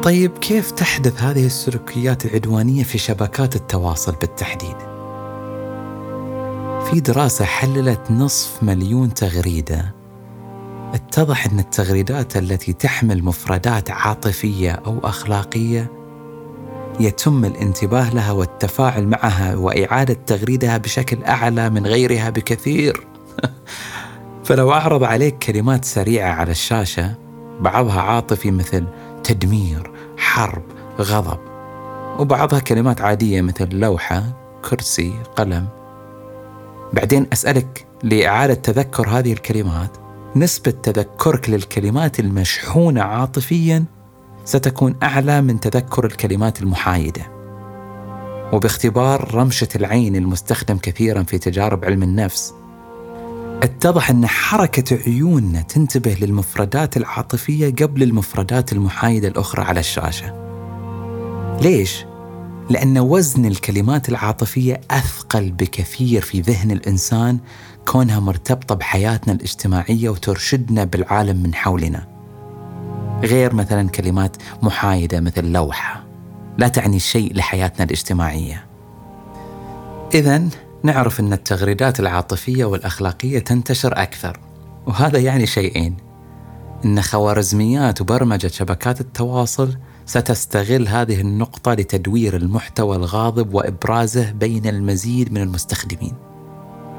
طيب 0.04 0.38
كيف 0.38 0.72
تحدث 0.72 1.24
هذه 1.24 1.46
السلوكيات 1.46 2.26
العدوانية 2.26 2.84
في 2.84 2.98
شبكات 2.98 3.56
التواصل 3.56 4.16
بالتحديد؟ 4.22 4.76
في 6.90 7.00
دراسة 7.00 7.46
حللت 7.46 8.12
نصف 8.12 8.64
مليون 8.64 9.14
تغريدة 9.14 9.96
اتضح 10.94 11.46
أن 11.46 11.60
التغريدات 11.60 12.38
التي 12.38 12.74
تحمل 12.74 13.24
مفردات 13.24 13.92
عاطفية 13.92 14.72
أو 14.72 15.00
أخلاقية 15.04 15.92
يتم 17.00 17.46
الانتباه 17.46 18.14
لها 18.14 18.32
والتفاعل 18.32 19.08
معها 19.08 19.56
وإعادة 19.56 20.14
تغريدها 20.14 20.78
بشكل 20.78 21.24
أعلى 21.24 21.70
من 21.70 21.88
غيرها 21.88 22.30
بكثير 22.30 23.08
فلو 24.46 24.72
أعرض 24.72 25.04
عليك 25.04 25.38
كلمات 25.38 25.86
سريعة 25.86 26.34
على 26.34 26.52
الشاشة 26.52 27.16
بعضها 27.60 28.02
عاطفي 28.02 28.52
مثل 28.52 28.86
تدمير 29.24 29.91
حرب 30.22 30.64
غضب. 31.00 31.40
وبعضها 32.20 32.60
كلمات 32.60 33.02
عادية 33.02 33.42
مثل 33.42 33.76
لوحة 33.76 34.24
كرسي 34.70 35.14
قلم. 35.36 35.68
بعدين 36.94 37.28
أسألك 37.34 37.88
لإعادة 38.04 38.54
تذكر 38.54 39.10
هذه 39.10 39.34
الكلمات 39.34 39.98
نسبة 40.36 40.72
تذكرك 40.72 41.50
للكلمات 41.50 42.20
المشحونة 42.20 43.02
عاطفيا 43.02 43.86
ستكون 44.46 44.96
أعلى 45.04 45.42
من 45.42 45.60
تذكر 45.60 46.06
الكلمات 46.06 46.62
المحايدة. 46.62 47.22
وباختبار 48.54 49.36
رمشة 49.36 49.68
العين 49.76 50.16
المستخدم 50.16 50.78
كثيرا 50.78 51.24
في 51.24 51.38
تجارب 51.38 51.86
علم 51.86 52.04
النفس 52.04 52.54
اتضح 53.64 54.10
أن 54.10 54.28
حركة 54.28 55.00
عيوننا 55.08 55.62
تنتبه 55.62 56.18
للمفردات 56.22 56.98
العاطفية 56.98 57.70
قبل 57.70 58.04
المفردات 58.04 58.74
المحايدة 58.74 59.28
الأخرى 59.28 59.64
على 59.64 59.80
الشاشة. 59.80 60.34
ليش؟ 61.62 62.06
لأن 62.70 63.00
وزن 63.00 63.46
الكلمات 63.46 64.10
العاطفية 64.10 64.82
أثقل 64.92 65.52
بكثير 65.52 66.22
في 66.22 66.42
ذهن 66.42 66.72
الإنسان 66.72 67.40
كونها 67.88 68.20
مرتبطة 68.20 68.76
بحياتنا 68.76 69.34
الاجتماعية 69.34 70.10
وترشدنا 70.10 70.84
بالعالم 70.84 71.44
من 71.44 71.56
حولنا. 71.56 72.08
غير 73.24 73.54
مثلا 73.54 73.90
كلمات 73.90 74.38
محايدة 74.62 75.20
مثل 75.20 75.46
لوحة 75.46 76.04
لا 76.58 76.68
تعني 76.68 77.00
شيء 77.00 77.36
لحياتنا 77.36 77.86
الاجتماعية. 77.86 78.66
إذا 80.14 80.50
نعرف 80.84 81.20
أن 81.20 81.34
التغريدات 81.34 82.00
العاطفية 82.00 82.66
والأخلاقية 82.66 83.40
تنتشر 83.40 84.02
أكثر 84.02 84.40
وهذا 84.88 85.20
يعني 85.20 85.46
شيئين. 85.46 85.98
أن 86.86 87.02
خوارزميات 87.02 88.02
وبرمجة 88.02 88.48
شبكات 88.48 89.02
التواصل 89.02 89.78
ستستغل 90.06 90.88
هذه 90.88 91.22
النقطة 91.22 91.74
لتدوير 91.74 92.36
المحتوى 92.36 92.96
الغاضب 92.96 93.54
وإبرازه 93.54 94.32
بين 94.32 94.68
المزيد 94.68 95.34
من 95.34 95.42
المستخدمين 95.42 96.14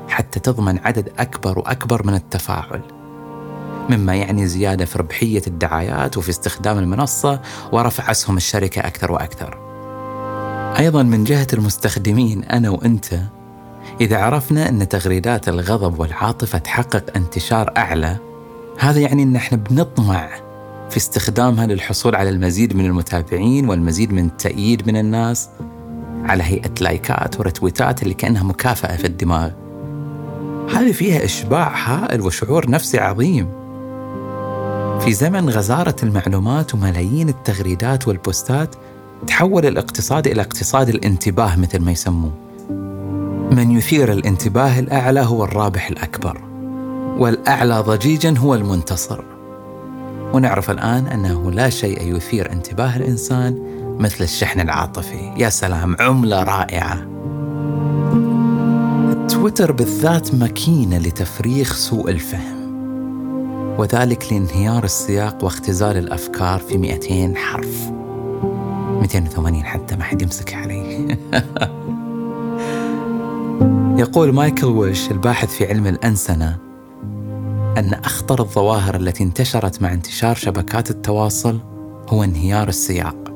حتى 0.09 0.41
تضمن 0.41 0.79
عدد 0.79 1.13
أكبر 1.19 1.59
وأكبر 1.59 2.07
من 2.07 2.15
التفاعل. 2.15 2.83
مما 3.91 4.15
يعني 4.15 4.47
زيادة 4.47 4.85
في 4.85 4.99
ربحية 4.99 5.43
الدعايات 5.47 6.19
وفي 6.19 6.31
استخدام 6.31 6.79
المنصة 6.79 7.41
ورفع 7.73 8.11
أسهم 8.11 8.37
الشركة 8.37 8.81
أكثر 8.81 9.13
وأكثر. 9.13 9.59
أيضا 10.79 11.03
من 11.03 11.25
جهة 11.25 11.47
المستخدمين 11.53 12.45
أنا 12.45 12.71
وأنت 12.71 13.15
إذا 14.01 14.19
عرفنا 14.19 14.69
أن 14.69 14.89
تغريدات 14.89 15.49
الغضب 15.49 16.01
والعاطفة 16.01 16.59
تحقق 16.59 17.17
انتشار 17.17 17.73
أعلى 17.77 18.17
هذا 18.79 19.01
يعني 19.01 19.23
أن 19.23 19.37
إحنا 19.37 19.59
بنطمع 19.59 20.29
في 20.91 20.97
استخدامها 20.97 21.67
للحصول 21.67 22.15
على 22.15 22.29
المزيد 22.29 22.77
من 22.77 22.87
المتابعين 22.87 23.69
والمزيد 23.69 24.13
من 24.13 24.27
التأييد 24.27 24.87
من 24.87 24.97
الناس 24.97 25.49
على 26.25 26.43
هيئة 26.43 26.75
لايكات 26.81 27.41
ورتويتات 27.41 28.03
اللي 28.03 28.15
كأنها 28.15 28.43
مكافأة 28.43 28.97
في 28.97 29.07
الدماغ. 29.07 29.51
هذه 30.75 30.93
فيها 30.93 31.25
إشباع 31.25 31.77
هائل 31.77 32.21
وشعور 32.21 32.71
نفسي 32.71 32.99
عظيم. 32.99 33.49
في 35.01 35.13
زمن 35.13 35.51
غزارة 35.51 35.97
المعلومات 36.03 36.75
وملايين 36.75 37.29
التغريدات 37.29 38.09
والبوستات 38.09 38.75
تحول 39.27 39.67
الاقتصاد 39.67 40.27
إلى 40.27 40.43
اقتصاد 40.43 40.89
الانتباه 40.89 41.57
مثل 41.57 41.79
ما 41.79 41.93
يسموه. 41.93 42.42
من 43.53 43.71
يثير 43.71 44.13
الانتباه 44.13 44.79
الأعلى 44.79 45.21
هو 45.21 45.45
الرابح 45.45 45.89
الأكبر 45.89 46.41
والأعلى 47.19 47.81
ضجيجا 47.81 48.35
هو 48.39 48.55
المنتصر. 48.55 49.25
ونعرف 50.35 50.71
الآن 50.71 51.07
أنه 51.07 51.51
لا 51.51 51.71
شيء 51.71 52.17
يثير 52.17 52.53
انتباه 52.53 52.97
الإنسان 52.97 53.59
مثل 54.01 54.25
الشحن 54.25 54.61
العاطفي. 54.61 55.33
يا 55.37 55.49
سلام 55.49 55.97
عملة 56.01 56.43
رائعة. 56.43 57.07
تويتر 59.29 59.73
بالذات 59.73 60.35
ماكينة 60.35 60.99
لتفريخ 60.99 61.75
سوء 61.75 62.11
الفهم 62.11 62.63
وذلك 63.79 64.33
لانهيار 64.33 64.85
السياق 64.85 65.45
واختزال 65.45 65.97
الأفكار 65.97 66.61
في 66.61 66.79
200 66.79 67.37
حرف. 67.37 67.91
280 69.01 69.65
حتى 69.65 69.97
ما 69.97 70.05
حد 70.05 70.23
يمسك 70.23 70.55
علي 70.55 71.17
يقول 74.03 74.33
مايكل 74.33 74.67
ويش 74.67 75.11
الباحث 75.11 75.55
في 75.55 75.67
علم 75.67 75.87
الأنسنة 75.87 76.59
أن 77.79 77.95
أخطر 78.05 78.41
الظواهر 78.41 78.97
التي 78.97 79.25
انتشرت 79.25 79.83
مع 79.83 79.93
انتشار 79.93 80.35
شبكات 80.35 80.91
التواصل 80.91 81.61
هو 82.09 82.25
انهيار 82.25 82.69
السياق 82.69 83.33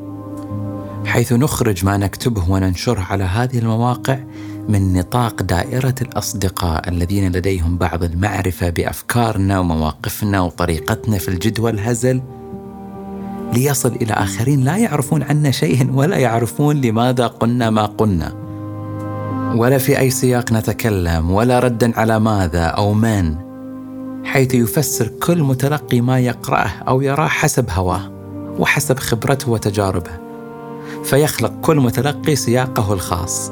حيث 1.04 1.32
نخرج 1.32 1.84
ما 1.84 1.96
نكتبه 1.96 2.50
وننشره 2.50 3.00
على 3.00 3.24
هذه 3.24 3.58
المواقع 3.58 4.18
من 4.68 4.92
نطاق 4.92 5.42
دائرة 5.42 5.94
الأصدقاء 6.02 6.88
الذين 6.88 7.32
لديهم 7.32 7.78
بعض 7.78 8.04
المعرفة 8.04 8.70
بأفكارنا 8.70 9.58
ومواقفنا 9.58 10.40
وطريقتنا 10.40 11.18
في 11.18 11.28
الجدوى 11.28 11.70
الهزل 11.70 12.22
ليصل 13.52 13.92
إلى 13.92 14.12
آخرين 14.12 14.64
لا 14.64 14.76
يعرفون 14.76 15.22
عنا 15.22 15.50
شيئا 15.50 15.90
ولا 15.92 16.16
يعرفون 16.16 16.80
لماذا 16.80 17.26
قلنا 17.26 17.70
ما 17.70 17.86
قلنا. 17.86 18.45
ولا 19.56 19.78
في 19.78 19.98
أي 19.98 20.10
سياق 20.10 20.52
نتكلم 20.52 21.30
ولا 21.30 21.58
ردا 21.58 22.00
على 22.00 22.20
ماذا 22.20 22.64
أو 22.64 22.92
من 22.94 23.36
حيث 24.24 24.54
يفسر 24.54 25.08
كل 25.22 25.42
متلقي 25.42 26.00
ما 26.00 26.18
يقرأه 26.18 26.70
أو 26.88 27.02
يراه 27.02 27.28
حسب 27.28 27.70
هواه 27.70 28.10
وحسب 28.58 28.98
خبرته 28.98 29.50
وتجاربه. 29.50 30.10
فيخلق 31.04 31.52
كل 31.62 31.80
متلقي 31.80 32.36
سياقه 32.36 32.92
الخاص. 32.92 33.50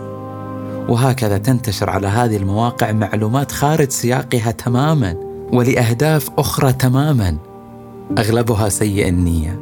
وهكذا 0.88 1.38
تنتشر 1.38 1.90
على 1.90 2.06
هذه 2.06 2.36
المواقع 2.36 2.92
معلومات 2.92 3.52
خارج 3.52 3.90
سياقها 3.90 4.50
تماما 4.50 5.16
ولأهداف 5.52 6.30
أخرى 6.38 6.72
تماما. 6.72 7.36
أغلبها 8.18 8.68
سيء 8.68 9.08
النية. 9.08 9.60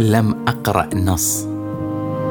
لم 0.00 0.44
أقرأ 0.48 0.88
نص. 0.94 1.46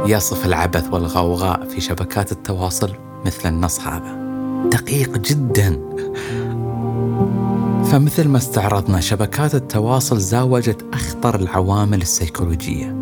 يصف 0.06 0.45
العبث 0.45 0.93
والغوغاء 0.93 1.67
في 1.67 1.82
شبكات 1.82 2.32
التواصل. 2.32 3.03
مثل 3.25 3.49
النص 3.49 3.79
هذا. 3.79 4.23
دقيق 4.71 5.17
جدا. 5.17 5.79
فمثل 7.86 8.27
ما 8.27 8.38
استعرضنا 8.38 8.99
شبكات 8.99 9.55
التواصل 9.55 10.19
زاوجت 10.19 10.86
أخطر 10.93 11.36
العوامل 11.36 12.01
السيكولوجية. 12.01 12.95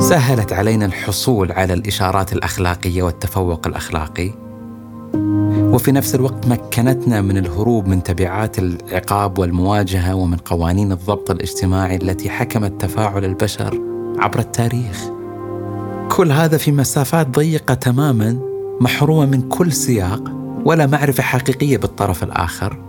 سهلت 0.00 0.52
علينا 0.52 0.86
الحصول 0.86 1.52
على 1.52 1.74
الإشارات 1.74 2.32
الأخلاقية 2.32 3.02
والتفوق 3.02 3.66
الأخلاقي. 3.66 4.32
وفي 5.54 5.92
نفس 5.92 6.14
الوقت 6.14 6.48
مكنتنا 6.48 7.20
من 7.20 7.38
الهروب 7.38 7.86
من 7.86 8.02
تبعات 8.02 8.58
العقاب 8.58 9.38
والمواجهة 9.38 10.14
ومن 10.14 10.36
قوانين 10.36 10.92
الضبط 10.92 11.30
الاجتماعي 11.30 11.96
التي 11.96 12.30
حكمت 12.30 12.80
تفاعل 12.80 13.24
البشر 13.24 13.80
عبر 14.18 14.38
التاريخ. 14.38 15.10
كل 16.08 16.32
هذا 16.32 16.56
في 16.56 16.72
مسافات 16.72 17.28
ضيقة 17.28 17.74
تماما. 17.74 18.45
محرومة 18.80 19.26
من 19.26 19.48
كل 19.48 19.72
سياق 19.72 20.22
ولا 20.64 20.86
معرفة 20.86 21.22
حقيقية 21.22 21.76
بالطرف 21.76 22.22
الآخر. 22.22 22.82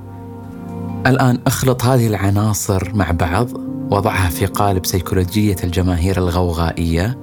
الآن 1.08 1.39
أخلط 1.47 1.84
هذه 1.84 2.08
العناصر 2.08 2.95
مع 2.95 3.12
بعض 3.12 3.50
وضعها 3.91 4.30
في 4.30 4.45
قالب 4.45 4.86
سيكولوجية 4.86 5.56
الجماهير 5.63 6.17
الغوغائية 6.17 7.17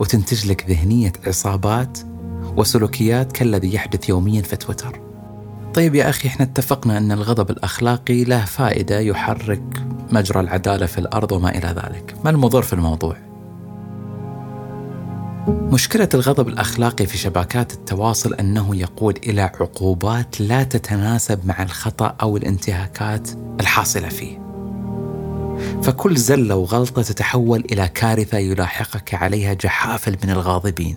وتنتج 0.00 0.46
لك 0.50 0.64
ذهنية 0.68 1.12
عصابات 1.26 1.98
وسلوكيات 2.56 3.32
كالذي 3.32 3.74
يحدث 3.74 4.08
يوميا 4.08 4.42
في 4.42 4.56
تويتر. 4.56 5.00
طيب 5.74 5.94
يا 5.94 6.08
أخي 6.08 6.28
إحنا 6.28 6.46
اتفقنا 6.46 6.98
أن 6.98 7.12
الغضب 7.12 7.50
الأخلاقي 7.50 8.24
له 8.24 8.44
فائدة 8.44 9.00
يحرك 9.00 9.82
مجرى 10.12 10.40
العدالة 10.40 10.86
في 10.86 10.98
الأرض 10.98 11.32
وما 11.32 11.50
إلى 11.50 11.68
ذلك. 11.68 12.14
ما 12.24 12.30
المضر 12.30 12.62
في 12.62 12.72
الموضوع؟ 12.72 13.25
مشكلة 15.48 16.08
الغضب 16.14 16.48
الأخلاقي 16.48 17.06
في 17.06 17.18
شبكات 17.18 17.72
التواصل 17.72 18.34
أنه 18.34 18.76
يقود 18.76 19.18
إلى 19.26 19.42
عقوبات 19.42 20.40
لا 20.40 20.62
تتناسب 20.62 21.46
مع 21.46 21.62
الخطأ 21.62 22.16
أو 22.22 22.36
الانتهاكات 22.36 23.30
الحاصلة 23.60 24.08
فيه. 24.08 24.38
فكل 25.82 26.16
زلة 26.16 26.56
وغلطة 26.56 27.02
تتحول 27.02 27.64
إلى 27.72 27.88
كارثة 27.88 28.38
يلاحقك 28.38 29.14
عليها 29.14 29.54
جحافل 29.54 30.16
من 30.24 30.30
الغاضبين. 30.30 30.96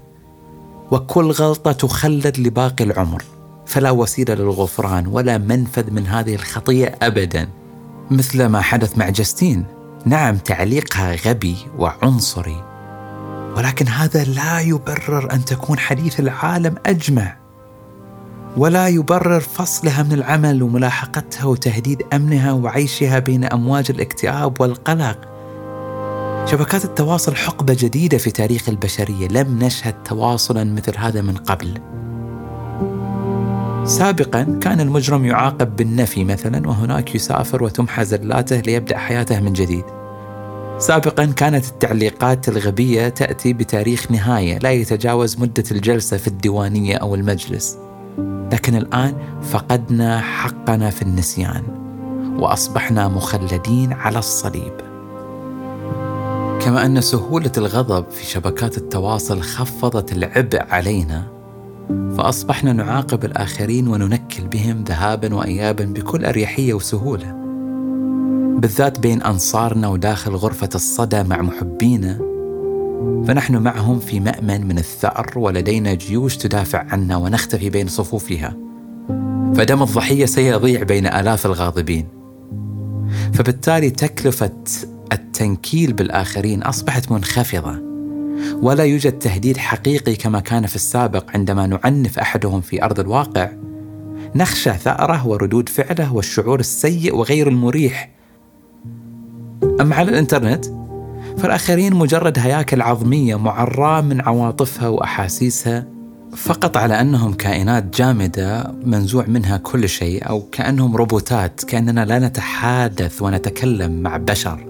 وكل 0.92 1.32
غلطة 1.32 1.72
تخلد 1.72 2.40
لباقي 2.40 2.84
العمر، 2.84 3.24
فلا 3.66 3.92
وسيلة 3.92 4.34
للغفران 4.34 5.08
ولا 5.08 5.38
منفذ 5.38 5.92
من 5.92 6.08
هذه 6.08 6.36
الخطية 6.36 6.96
أبدا. 7.02 7.50
مثل 8.12 8.46
ما 8.46 8.62
حدث 8.62 8.98
مع 8.98 9.10
جستين. 9.10 9.66
نعم 10.06 10.38
تعليقها 10.38 11.16
غبي 11.16 11.56
وعنصري 11.78 12.69
ولكن 13.58 13.88
هذا 13.88 14.24
لا 14.24 14.60
يبرر 14.60 15.34
أن 15.34 15.46
تكون 15.46 15.80
حديث 15.80 16.20
العالم 16.20 16.76
أجمع 16.86 17.40
ولا 18.58 18.88
يبرر 18.88 19.40
فصلها 19.40 20.04
من 20.04 20.14
العمل 20.14 20.64
وملاحقتها 20.64 21.46
وتهديد 21.46 22.04
أمنها 22.14 22.52
وعيشها 22.52 23.20
بين 23.20 23.44
أمواج 23.44 23.86
الاكتئاب 23.90 24.62
والقلق. 24.62 25.18
شبكات 26.46 26.86
التواصل 26.86 27.36
حقبة 27.36 27.78
جديدة 27.80 28.18
في 28.18 28.32
تاريخ 28.32 28.70
البشرية 28.70 29.28
لم 29.28 29.60
نشهد 29.64 30.04
تواصلا 30.04 30.64
مثل 30.64 30.98
هذا 30.98 31.22
من 31.22 31.38
قبل. 31.38 31.74
سابقا 33.86 34.60
كان 34.62 34.80
المجرم 34.80 35.26
يعاقب 35.26 35.76
بالنفي 35.76 36.24
مثلا 36.24 36.68
وهناك 36.68 37.16
يسافر 37.16 37.64
وتمحى 37.64 38.06
زلاته 38.06 38.60
ليبدأ 38.60 38.98
حياته 38.98 39.40
من 39.40 39.54
جديد. 39.54 39.99
سابقا 40.80 41.26
كانت 41.26 41.65
التعليقات 41.65 42.50
الغبية 42.50 43.10
تأتي 43.10 43.54
بتاريخ 43.54 44.12
نهاية 44.12 44.58
لا 44.58 44.72
يتجاوز 44.72 45.39
مدة 45.39 45.63
الجلسة 45.72 46.18
في 46.18 46.28
الديوانية 46.28 46.96
أو 46.96 47.15
المجلس. 47.15 47.78
لكن 48.54 48.76
الآن 48.76 49.13
فقدنا 49.42 50.20
حقنا 50.20 50.89
في 50.89 51.02
النسيان 51.02 51.63
وأصبحنا 52.39 53.08
مخلدين 53.08 53.94
على 53.94 54.20
الصليب. 54.20 54.74
كما 56.62 56.86
أن 56.86 57.02
سهولة 57.02 57.52
الغضب 57.58 58.10
في 58.12 58.26
شبكات 58.26 58.78
التواصل 58.78 59.42
خفضت 59.42 60.12
العبء 60.12 60.62
علينا 60.70 61.24
فأصبحنا 62.18 62.74
نعاقب 62.74 63.26
الآخرين 63.26 63.88
وننكل 63.88 64.48
بهم 64.48 64.84
ذهابا 64.84 65.36
وإيابا 65.36 65.86
بكل 65.86 66.26
أريحية 66.26 66.74
وسهولة. 66.74 67.49
بالذات 68.60 69.00
بين 69.00 69.22
أنصارنا 69.22 69.88
وداخل 69.88 70.32
غرفة 70.32 70.69
الصدى 70.76 71.24
مع 71.24 71.41
محبينا 71.41 72.17
فنحن 73.28 73.58
معهم 73.58 74.00
في 74.00 74.19
مأمن 74.19 74.67
من 74.67 74.78
الثأر 74.78 75.32
ولدينا 75.36 75.93
جيوش 75.93 76.38
تدافع 76.38 76.86
عنا 76.89 77.17
ونختفي 77.17 77.69
بين 77.69 77.88
صفوفها 77.88 78.56
فدم 79.56 79.84
الضحية 79.84 80.26
سيضيع 80.26 80.84
بين 80.84 81.08
آلاف 81.08 81.45
الغاضبين. 81.45 82.08
فبالتالي 83.34 83.89
تكلفة 83.89 84.52
التنكيل 85.13 85.93
بالآخرين 85.93 86.63
أصبحت 86.63 87.12
منخفضة 87.12 87.82
ولا 88.62 88.84
يوجد 88.84 89.19
تهديد 89.19 89.58
حقيقي 89.58 90.15
كما 90.15 90.39
كان 90.39 90.65
في 90.65 90.76
السابق 90.76 91.32
عندما 91.34 91.67
نعنف 91.67 92.19
أحدهم 92.19 92.62
في 92.62 92.84
أرض 92.84 93.00
الواقع 93.00 93.52
نخشى 94.36 94.74
ثأره 94.74 95.28
وردود 95.28 95.69
فعله 95.69 96.13
والشعور 96.13 96.60
السيء 96.60 97.15
وغير 97.15 97.48
المريح 97.48 98.19
أما 99.82 99.95
على 99.95 100.10
الإنترنت؟ 100.10 100.65
فالآخرين 101.38 101.93
مجرد 101.93 102.39
هياكل 102.39 102.82
عظمية 102.82 103.36
معراة 103.36 104.02
من 104.02 104.22
عواطفها 104.22 104.88
وأحاسيسها 104.88 105.86
فقط 106.36 106.78
على 106.78 107.02
أنهم 107.02 107.34
كائنات 107.34 107.98
جامدة 107.98 108.74
منزوع 108.86 109.26
منها 109.28 109.58
كل 109.58 109.89
شيء 109.89 110.30
أو 110.30 110.41
كأنهم 110.52 110.95
روبوتات 110.95 111.63
كأننا 111.63 112.06
لا 112.06 112.19
نتحادث 112.19 113.22
ونتكلم 113.22 114.02
مع 114.02 114.17
بشر. 114.17 114.65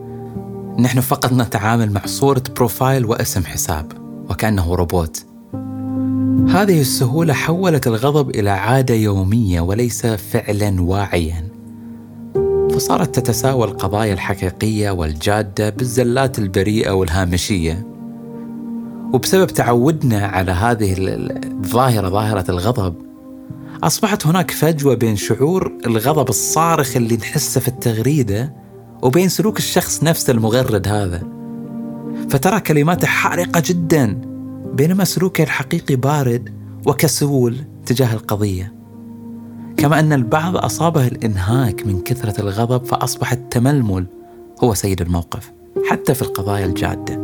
نحن 0.79 0.99
فقط 0.99 1.33
نتعامل 1.33 1.91
مع 1.91 2.01
صورة 2.05 2.43
profile 2.55 3.05
واسم 3.05 3.45
حساب 3.45 3.91
وكأنه 4.29 4.75
روبوت. 4.75 5.25
هذه 6.49 6.81
السهولة 6.81 7.33
حولت 7.33 7.87
الغضب 7.87 8.29
إلى 8.29 8.49
عادة 8.49 8.93
يومية 8.95 9.61
وليس 9.61 10.05
فعلا 10.05 10.81
واعيا. 10.81 11.48
فصارت 12.79 13.19
تتساوى 13.19 13.65
القضايا 13.65 14.13
الحقيقية 14.13 14.91
والجادة 14.91 15.69
بالزلات 15.69 16.39
البريئة 16.39 16.91
والهامشية. 16.91 17.87
وبسبب 19.13 19.47
تعودنا 19.47 20.25
على 20.27 20.51
هذه 20.51 20.95
الظاهرة 20.97 22.09
ظاهرة 22.09 22.51
الغضب 22.51 22.95
أصبحت 23.83 24.27
هناك 24.27 24.51
فجوة 24.51 24.95
بين 24.95 25.15
شعور 25.15 25.71
الغضب 25.85 26.29
الصارخ 26.29 26.95
اللي 26.95 27.17
نحسه 27.17 27.61
في 27.61 27.67
التغريدة 27.67 28.53
وبين 29.01 29.29
سلوك 29.29 29.57
الشخص 29.57 30.03
نفسه 30.03 30.31
المغرد 30.31 30.87
هذا. 30.87 31.23
فترى 32.29 32.59
كلماته 32.59 33.07
حارقة 33.07 33.63
جدا 33.65 34.21
بينما 34.73 35.03
سلوكه 35.03 35.43
الحقيقي 35.43 35.95
بارد 35.95 36.49
وكسول 36.85 37.55
تجاه 37.85 38.13
القضية. 38.13 38.78
كما 39.79 39.99
أن 39.99 40.13
البعض 40.13 40.57
أصابه 40.57 41.07
الإنهاك 41.07 41.87
من 41.87 42.01
كثرة 42.01 42.41
الغضب 42.41 42.85
فأصبح 42.85 43.31
التململ 43.31 44.05
هو 44.63 44.73
سيد 44.73 45.01
الموقف 45.01 45.51
حتى 45.89 46.13
في 46.13 46.21
القضايا 46.21 46.65
الجادة. 46.65 47.15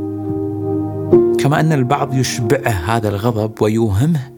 كما 1.39 1.59
أن 1.59 1.73
البعض 1.73 2.13
يشبعه 2.13 2.71
هذا 2.71 3.09
الغضب 3.09 3.61
ويوهمه 3.61 4.31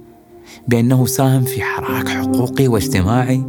بأنه 0.68 1.06
ساهم 1.06 1.44
في 1.44 1.62
حراك 1.62 2.10
حقوقي 2.10 2.68
واجتماعي 2.68 3.44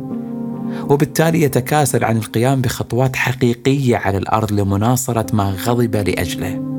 وبالتالي 0.88 1.42
يتكاسل 1.42 2.04
عن 2.04 2.16
القيام 2.16 2.60
بخطوات 2.60 3.16
حقيقية 3.16 3.96
على 3.96 4.18
الأرض 4.18 4.52
لمناصرة 4.52 5.36
ما 5.36 5.50
غضب 5.50 5.96
لأجله. 5.96 6.77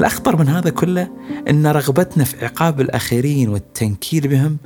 الأخطر 0.00 0.36
من 0.36 0.48
هذا 0.48 0.70
كله 0.70 1.10
أن 1.50 1.66
رغبتنا 1.66 2.24
في 2.24 2.44
عقاب 2.44 2.80
الآخرين 2.80 3.48
والتنكيل 3.48 4.28
بهم 4.28 4.56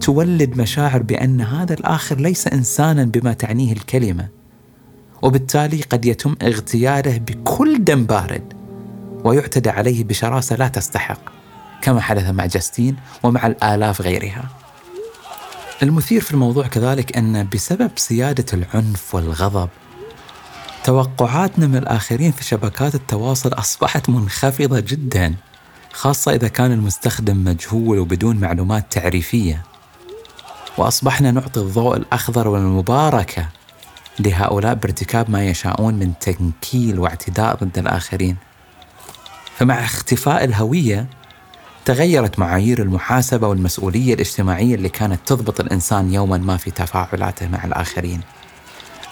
تولد 0.00 0.56
مشاعر 0.56 1.02
بأن 1.02 1.40
هذا 1.40 1.74
الآخر 1.74 2.16
ليس 2.16 2.46
إنسانا 2.46 3.04
بما 3.04 3.32
تعنيه 3.32 3.72
الكلمة 3.72 4.28
وبالتالي 5.22 5.82
قد 5.82 6.04
يتم 6.04 6.34
اغتياله 6.42 7.18
بكل 7.18 7.84
دم 7.84 8.04
بارد 8.04 8.52
ويعتدى 9.24 9.70
عليه 9.70 10.04
بشراسة 10.04 10.56
لا 10.56 10.68
تستحق 10.68 11.20
كما 11.82 12.00
حدث 12.00 12.30
مع 12.30 12.46
جاستين 12.46 12.96
ومع 13.22 13.46
الآلاف 13.46 14.02
غيرها. 14.02 14.44
المثير 15.82 16.20
في 16.20 16.30
الموضوع 16.30 16.66
كذلك 16.66 17.16
أن 17.16 17.48
بسبب 17.54 17.90
سيادة 17.96 18.46
العنف 18.52 19.14
والغضب 19.14 19.68
توقعاتنا 20.84 21.66
من 21.66 21.76
الآخرين 21.76 22.32
في 22.32 22.44
شبكات 22.44 22.94
التواصل 22.94 23.52
أصبحت 23.52 24.08
منخفضة 24.08 24.80
جدا 24.80 25.34
خاصة 25.92 26.32
إذا 26.32 26.48
كان 26.48 26.72
المستخدم 26.72 27.44
مجهول 27.44 27.98
وبدون 27.98 28.36
معلومات 28.36 28.92
تعريفية. 28.92 29.62
وأصبحنا 30.78 31.30
نعطي 31.30 31.60
الضوء 31.60 31.96
الأخضر 31.96 32.48
والمباركة 32.48 33.48
لهؤلاء 34.18 34.74
بارتكاب 34.74 35.30
ما 35.30 35.46
يشاءون 35.46 35.94
من 35.94 36.12
تنكيل 36.20 36.98
واعتداء 36.98 37.54
ضد 37.56 37.78
الآخرين. 37.78 38.36
فمع 39.56 39.84
اختفاء 39.84 40.44
الهوية 40.44 41.06
تغيرت 41.84 42.38
معايير 42.38 42.82
المحاسبة 42.82 43.48
والمسؤولية 43.48 44.14
الاجتماعية 44.14 44.74
اللي 44.74 44.88
كانت 44.88 45.20
تضبط 45.26 45.60
الإنسان 45.60 46.12
يوما 46.14 46.38
ما 46.38 46.56
في 46.56 46.70
تفاعلاته 46.70 47.48
مع 47.48 47.64
الآخرين. 47.64 48.20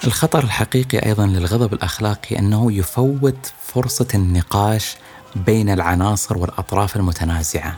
الخطر 0.05 0.45
الحقيقي 0.45 0.99
أيضا 0.99 1.27
للغضب 1.27 1.73
الأخلاقي 1.73 2.39
أنه 2.39 2.73
يفوت 2.73 3.53
فرصة 3.63 4.07
النقاش 4.15 4.97
بين 5.37 5.71
العناصر 5.71 6.39
والأطراف 6.39 6.97
المتنازعة. 6.97 7.77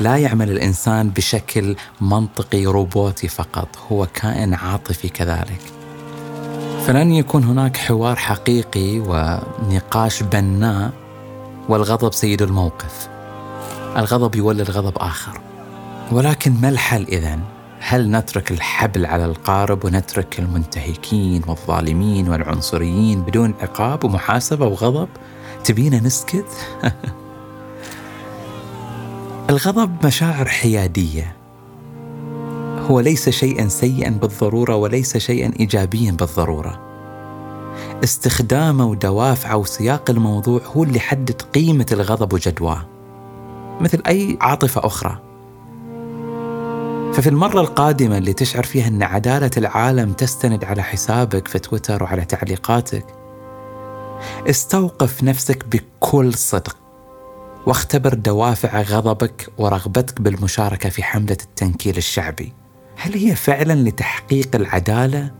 لا 0.00 0.16
يعمل 0.16 0.50
الإنسان 0.50 1.10
بشكل 1.10 1.76
منطقي 2.00 2.66
روبوتي 2.66 3.28
فقط، 3.28 3.68
هو 3.92 4.06
كائن 4.14 4.54
عاطفي 4.54 5.08
كذلك. 5.08 5.60
فلن 6.86 7.12
يكون 7.12 7.44
هناك 7.44 7.76
حوار 7.76 8.16
حقيقي 8.16 8.98
ونقاش 8.98 10.22
بناء 10.22 10.90
والغضب 11.68 12.14
سيد 12.14 12.42
الموقف. 12.42 13.08
الغضب 13.96 14.34
يولد 14.34 14.70
غضب 14.70 14.98
آخر. 14.98 15.40
ولكن 16.12 16.52
ما 16.60 16.68
الحل 16.68 17.02
إذن؟ 17.02 17.59
هل 17.82 18.10
نترك 18.10 18.50
الحبل 18.50 19.06
على 19.06 19.24
القارب 19.24 19.84
ونترك 19.84 20.38
المنتهكين 20.38 21.42
والظالمين 21.46 22.28
والعنصريين 22.28 23.22
بدون 23.22 23.54
عقاب 23.60 24.04
ومحاسبة 24.04 24.66
وغضب؟ 24.66 25.08
تبينا 25.64 26.00
نسكت؟ 26.00 26.46
الغضب 29.50 30.06
مشاعر 30.06 30.48
حيادية 30.48 31.36
هو 32.90 33.00
ليس 33.00 33.28
شيئا 33.28 33.68
سيئا 33.68 34.10
بالضرورة 34.10 34.76
وليس 34.76 35.16
شيئا 35.16 35.52
ايجابيا 35.60 36.12
بالضرورة 36.12 36.80
استخدامه 38.04 38.86
ودوافعه 38.86 39.56
وسياق 39.56 40.10
الموضوع 40.10 40.60
هو 40.76 40.84
اللي 40.84 40.96
يحدد 40.96 41.42
قيمة 41.42 41.86
الغضب 41.92 42.32
وجدواه 42.32 42.86
مثل 43.80 44.02
أي 44.06 44.38
عاطفة 44.40 44.86
أخرى 44.86 45.29
ففي 47.12 47.28
المرة 47.28 47.60
القادمة 47.60 48.18
اللي 48.18 48.32
تشعر 48.32 48.62
فيها 48.62 48.88
أن 48.88 49.02
عدالة 49.02 49.50
العالم 49.56 50.12
تستند 50.12 50.64
على 50.64 50.82
حسابك 50.82 51.48
في 51.48 51.58
تويتر 51.58 52.02
وعلى 52.02 52.24
تعليقاتك 52.24 53.04
استوقف 54.50 55.22
نفسك 55.22 55.64
بكل 55.66 56.34
صدق 56.34 56.76
واختبر 57.66 58.14
دوافع 58.14 58.82
غضبك 58.82 59.48
ورغبتك 59.58 60.20
بالمشاركة 60.20 60.88
في 60.88 61.02
حملة 61.02 61.36
التنكيل 61.42 61.96
الشعبي 61.96 62.52
هل 62.96 63.14
هي 63.14 63.34
فعلا 63.34 63.88
لتحقيق 63.88 64.56
العدالة؟ 64.56 65.30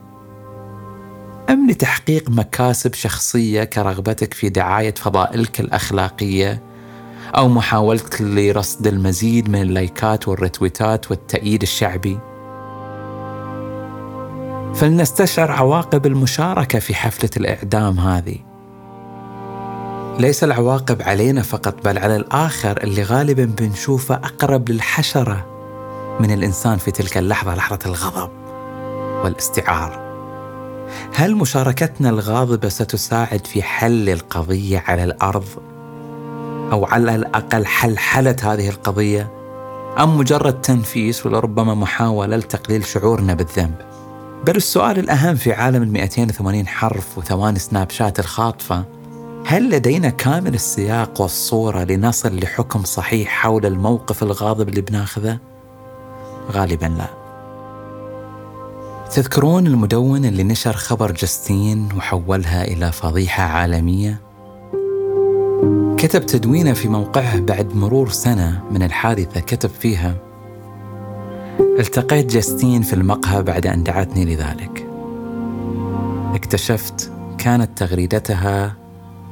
أم 1.51 1.71
لتحقيق 1.71 2.31
مكاسب 2.31 2.95
شخصية 2.95 3.65
كرغبتك 3.65 4.35
في 4.35 4.49
دعاية 4.49 4.95
فضائلك 4.95 5.61
الأخلاقية 5.61 6.63
أو 7.37 7.49
محاولتك 7.49 8.21
لرصد 8.21 8.87
المزيد 8.87 9.49
من 9.49 9.63
اللايكات 9.63 10.29
والرتويتات 10.29 11.11
والتأييد 11.11 11.63
الشعبي؟ 11.63 12.19
فلنستشعر 14.75 15.51
عواقب 15.51 16.07
المشاركة 16.07 16.79
في 16.79 16.95
حفلة 16.95 17.31
الإعدام 17.37 17.99
هذه. 18.01 18.37
ليس 20.19 20.45
العواقب 20.45 21.03
علينا 21.03 21.43
فقط 21.43 21.85
بل 21.85 21.99
على 21.99 22.17
الآخر 22.17 22.83
اللي 22.83 23.03
غالبا 23.03 23.45
بنشوفه 23.45 24.15
أقرب 24.15 24.71
للحشرة 24.71 25.47
من 26.21 26.31
الإنسان 26.31 26.79
في 26.79 26.91
تلك 26.91 27.19
اللحظة 27.19 27.55
لحظة 27.55 27.79
الغضب 27.87 28.31
والاستعار. 29.25 30.11
هل 31.15 31.37
مشاركتنا 31.37 32.09
الغاضبة 32.09 32.69
ستساعد 32.69 33.47
في 33.47 33.63
حل 33.63 34.09
القضية 34.09 34.85
على 34.87 35.05
الأرض؟ 35.05 35.70
أو 36.73 36.85
على 36.85 37.15
الأقل 37.15 37.67
حلحلة 37.67 38.37
هذه 38.43 38.69
القضية 38.69 39.31
أم 39.99 40.19
مجرد 40.19 40.61
تنفيس 40.61 41.27
ولربما 41.27 41.75
محاولة 41.75 42.37
لتقليل 42.37 42.85
شعورنا 42.85 43.35
بالذنب 43.35 43.75
بل 44.47 44.57
السؤال 44.57 44.99
الأهم 44.99 45.35
في 45.35 45.53
عالم 45.53 45.83
ال 45.83 45.93
280 45.93 46.67
حرف 46.67 47.19
وثواني 47.19 47.59
سناب 47.59 47.91
شات 47.91 48.19
الخاطفة 48.21 48.85
هل 49.47 49.71
لدينا 49.71 50.11
كامل 50.11 50.55
السياق 50.55 51.21
والصورة 51.21 51.85
لنصل 51.85 52.39
لحكم 52.41 52.85
صحيح 52.85 53.29
حول 53.29 53.67
الموقف 53.67 54.23
الغاضب 54.23 54.69
اللي 54.69 54.81
بناخذه؟ 54.81 55.39
غالبا 56.53 56.87
لا. 56.87 57.07
تذكرون 59.11 59.67
المدون 59.67 60.25
اللي 60.25 60.43
نشر 60.43 60.73
خبر 60.73 61.13
جاستين 61.13 61.89
وحولها 61.97 62.65
إلى 62.65 62.93
فضيحة 62.93 63.43
عالمية؟ 63.43 64.21
كتب 65.99 66.27
تدوينه 66.27 66.73
في 66.73 66.89
موقعه 66.89 67.41
بعد 67.41 67.77
مرور 67.77 68.09
سنة 68.09 68.63
من 68.71 68.83
الحادثة 68.83 69.41
كتب 69.41 69.71
فيها 69.71 70.15
التقيت 71.61 72.27
جاستين 72.27 72.83
في 72.83 72.93
المقهى 72.93 73.43
بعد 73.43 73.67
أن 73.67 73.83
دعتني 73.83 74.25
لذلك 74.25 74.87
اكتشفت 76.35 77.13
كانت 77.39 77.79
تغريدتها 77.79 78.77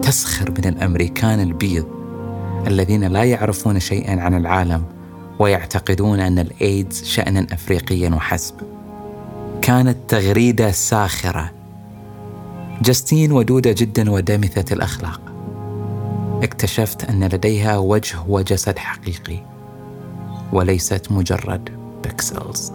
تسخر 0.02 0.50
من 0.50 0.64
الأمريكان 0.64 1.40
البيض 1.40 1.86
الذين 2.66 3.04
لا 3.04 3.24
يعرفون 3.24 3.80
شيئا 3.80 4.20
عن 4.20 4.34
العالم 4.34 4.84
ويعتقدون 5.38 6.20
أن 6.20 6.38
الإيدز 6.38 7.04
شانا 7.04 7.46
افريقيا 7.52 8.10
وحسب. 8.10 8.54
كانت 9.62 9.96
تغريدة 10.08 10.70
ساخرة. 10.70 11.50
جاستين 12.82 13.32
ودودة 13.32 13.72
جدا 13.72 14.10
ودامثة 14.10 14.74
الأخلاق. 14.74 15.20
اكتشفت 16.42 17.04
أن 17.04 17.24
لديها 17.24 17.78
وجه 17.78 18.18
وجسد 18.28 18.78
حقيقي 18.78 19.38
وليست 20.52 21.12
مجرد 21.12 21.70
بيكسلز. 22.04 22.72